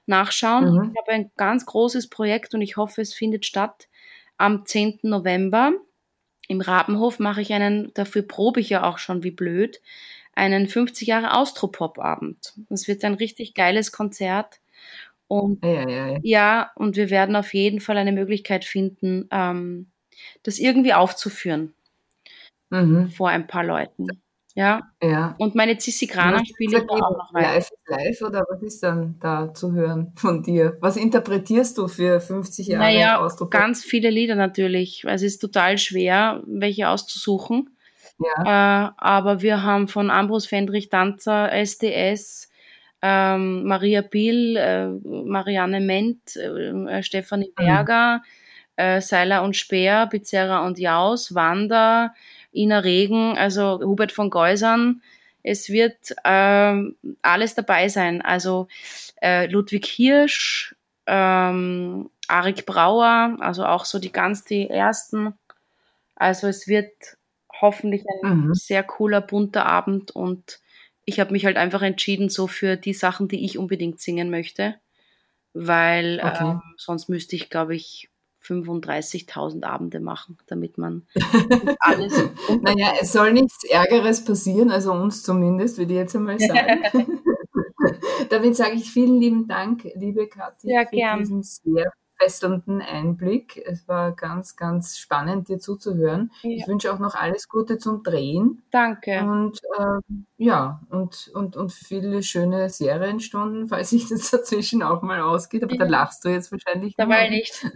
nachschauen. 0.06 0.74
Mhm. 0.74 0.90
Ich 0.92 1.00
habe 1.00 1.12
ein 1.12 1.30
ganz 1.36 1.66
großes 1.66 2.10
Projekt 2.10 2.54
und 2.54 2.60
ich 2.62 2.76
hoffe, 2.76 3.00
es 3.00 3.14
findet 3.14 3.46
statt 3.46 3.88
am 4.36 4.66
10. 4.66 5.00
November. 5.02 5.72
Im 6.48 6.60
Rabenhof 6.60 7.18
mache 7.18 7.40
ich 7.40 7.52
einen, 7.52 7.92
dafür 7.94 8.22
probe 8.22 8.60
ich 8.60 8.70
ja 8.70 8.84
auch 8.84 8.98
schon 8.98 9.22
wie 9.24 9.30
blöd, 9.30 9.80
einen 10.34 10.68
50 10.68 11.08
Jahre 11.08 11.34
Austropop-Abend. 11.34 12.54
Das 12.68 12.86
wird 12.86 13.02
ein 13.04 13.14
richtig 13.14 13.54
geiles 13.54 13.90
Konzert 13.90 14.60
und 15.28 15.64
ja, 15.64 15.88
ja, 15.88 16.06
ja. 16.08 16.18
ja, 16.22 16.70
und 16.76 16.96
wir 16.96 17.10
werden 17.10 17.36
auf 17.36 17.52
jeden 17.54 17.80
Fall 17.80 17.96
eine 17.96 18.12
Möglichkeit 18.12 18.64
finden, 18.64 19.28
ähm, 19.30 19.90
das 20.42 20.58
irgendwie 20.58 20.94
aufzuführen 20.94 21.74
mhm. 22.70 23.08
vor 23.10 23.28
ein 23.28 23.46
paar 23.46 23.64
Leuten. 23.64 24.06
Ja. 24.54 24.90
ja. 25.02 25.34
Und 25.36 25.54
meine 25.54 25.78
Sissi 25.78 26.06
Grana 26.06 26.42
spiele 26.42 26.78
ich 26.78 26.90
auch 26.90 26.98
noch 26.98 27.34
weiter. 27.34 27.56
Live 27.56 27.70
live 27.88 28.22
oder 28.22 28.42
was 28.48 28.62
ist 28.62 28.82
dann 28.82 29.16
da 29.20 29.52
zu 29.52 29.72
hören 29.72 30.12
von 30.16 30.42
dir? 30.42 30.78
Was 30.80 30.96
interpretierst 30.96 31.76
du 31.76 31.88
für 31.88 32.20
50 32.20 32.68
Jahre 32.68 32.84
naja, 32.84 33.20
Ausdruck? 33.20 33.50
Ganz 33.50 33.84
viele 33.84 34.08
Lieder 34.08 34.34
natürlich. 34.34 35.04
Es 35.06 35.20
ist 35.20 35.40
total 35.40 35.76
schwer, 35.76 36.42
welche 36.46 36.88
auszusuchen. 36.88 37.76
Ja. 38.18 38.86
Äh, 38.86 38.92
aber 38.96 39.42
wir 39.42 39.62
haben 39.62 39.88
von 39.88 40.10
Ambros 40.10 40.46
Fendrich 40.46 40.88
Danzer, 40.88 41.52
SDS, 41.52 42.48
ähm, 43.02 43.64
Maria 43.64 44.02
Biel, 44.02 44.56
äh, 44.56 44.88
Marianne 44.88 45.80
Ment, 45.80 46.36
äh, 46.36 47.02
Stefanie 47.02 47.50
mhm. 47.50 47.64
Berger, 47.64 48.16
mhm. 48.16 48.22
äh, 48.76 49.00
Seiler 49.00 49.42
und 49.42 49.56
Speer, 49.56 50.06
Bizerra 50.06 50.66
und 50.66 50.78
Jaus, 50.78 51.34
Wanda, 51.34 52.14
Ina 52.52 52.78
Regen, 52.80 53.36
also 53.36 53.80
Hubert 53.82 54.12
von 54.12 54.30
Geusern. 54.30 55.02
Es 55.42 55.70
wird 55.70 56.14
ähm, 56.24 56.96
alles 57.22 57.54
dabei 57.54 57.88
sein. 57.88 58.22
Also 58.22 58.66
äh, 59.22 59.46
Ludwig 59.46 59.86
Hirsch, 59.86 60.74
ähm, 61.06 62.10
Arik 62.26 62.66
Brauer, 62.66 63.36
also 63.38 63.64
auch 63.64 63.84
so 63.84 63.98
die 63.98 64.10
ganz 64.10 64.44
die 64.44 64.68
ersten. 64.68 65.34
Also 66.16 66.48
es 66.48 66.66
wird 66.66 66.92
hoffentlich 67.60 68.04
ein 68.24 68.48
mhm. 68.48 68.54
sehr 68.54 68.82
cooler, 68.82 69.20
bunter 69.20 69.66
Abend 69.66 70.10
und 70.10 70.58
ich 71.06 71.20
habe 71.20 71.32
mich 71.32 71.46
halt 71.46 71.56
einfach 71.56 71.82
entschieden, 71.82 72.28
so 72.28 72.46
für 72.46 72.76
die 72.76 72.92
Sachen, 72.92 73.28
die 73.28 73.44
ich 73.44 73.56
unbedingt 73.56 74.00
singen 74.00 74.28
möchte, 74.28 74.74
weil 75.54 76.20
okay. 76.22 76.50
ähm, 76.50 76.62
sonst 76.76 77.08
müsste 77.08 77.36
ich, 77.36 77.48
glaube 77.48 77.74
ich, 77.74 78.10
35.000 78.44 79.64
Abende 79.64 80.00
machen, 80.00 80.36
damit 80.46 80.78
man 80.78 81.06
alles. 81.80 82.12
naja, 82.62 82.92
es 83.00 83.12
soll 83.12 83.32
nichts 83.32 83.64
Ärgeres 83.64 84.24
passieren, 84.24 84.70
also 84.70 84.92
uns 84.92 85.22
zumindest, 85.22 85.78
würde 85.78 85.92
ich 85.94 85.98
jetzt 85.98 86.16
einmal 86.16 86.38
sagen. 86.38 86.82
Damit 88.30 88.56
sage 88.56 88.74
ich 88.74 88.90
vielen 88.90 89.20
lieben 89.20 89.46
Dank, 89.46 89.84
liebe 89.94 90.26
Kathi, 90.26 90.72
ja, 90.72 90.84
für 90.84 90.96
gern. 90.96 91.18
diesen 91.20 91.42
sehr 91.42 91.92
fesselnden 92.18 92.80
Einblick. 92.80 93.62
Es 93.66 93.86
war 93.88 94.12
ganz, 94.12 94.56
ganz 94.56 94.98
spannend, 94.98 95.48
dir 95.48 95.58
zuzuhören. 95.58 96.30
Ja. 96.42 96.50
Ich 96.50 96.68
wünsche 96.68 96.92
auch 96.92 96.98
noch 96.98 97.14
alles 97.14 97.48
Gute 97.48 97.78
zum 97.78 98.02
Drehen. 98.02 98.62
Danke. 98.70 99.20
Und 99.20 99.60
äh, 99.78 100.14
ja, 100.36 100.80
und, 100.90 101.30
und, 101.34 101.56
und 101.56 101.72
viele 101.72 102.22
schöne 102.22 102.68
Serienstunden, 102.68 103.68
falls 103.68 103.90
sich 103.90 104.08
das 104.08 104.30
dazwischen 104.30 104.82
auch 104.82 105.02
mal 105.02 105.20
ausgeht. 105.20 105.64
Aber 105.64 105.74
ja. 105.74 105.84
da 105.84 105.86
lachst 105.86 106.24
du 106.24 106.28
jetzt 106.28 106.50
wahrscheinlich 106.52 106.94
Dabei 106.96 107.28
nicht. 107.28 107.64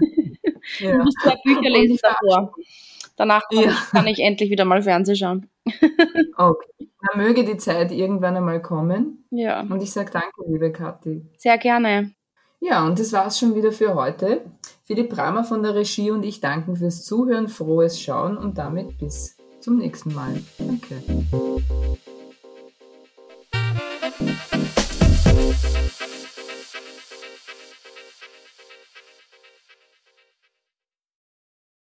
ja. 0.79 0.93
Du 0.93 1.05
musst 1.05 1.21
zwei 1.23 1.37
Bücher 1.45 1.71
lesen 1.71 1.99
davor. 2.03 2.53
Danach 3.17 3.43
kann, 3.51 3.65
ja. 3.65 3.71
ich, 3.71 3.91
kann 3.91 4.07
ich 4.07 4.19
endlich 4.21 4.51
wieder 4.51 4.65
mal 4.65 4.83
Fernsehen 4.83 5.17
schauen. 5.17 5.51
okay. 6.37 6.89
Dann 7.03 7.23
möge 7.23 7.45
die 7.45 7.57
Zeit 7.57 7.93
irgendwann 7.93 8.37
einmal 8.37 8.61
kommen. 8.61 9.25
Ja. 9.31 9.61
Und 9.63 9.83
ich 9.83 9.91
sage 9.91 10.11
danke, 10.11 10.29
liebe 10.47 10.71
Kathi. 10.73 11.27
Sehr 11.37 11.59
gerne. 11.59 12.13
Ja, 12.61 12.87
und 12.87 12.99
das 12.99 13.13
war's 13.13 13.39
schon 13.39 13.55
wieder 13.55 13.73
für 13.73 13.95
heute. 13.95 14.43
Philipp 14.85 15.11
Bramer 15.11 15.45
von 15.45 15.63
der 15.63 15.75
Regie 15.75 16.11
und 16.11 16.25
ich 16.25 16.41
danken 16.41 16.77
fürs 16.77 17.05
Zuhören, 17.05 17.49
frohes 17.49 18.01
Schauen 18.01 18.37
und 18.37 18.59
damit 18.59 18.99
bis 18.99 19.37
zum 19.61 19.79
nächsten 19.79 20.15
Mal. 20.15 20.43
Danke. 20.59 21.03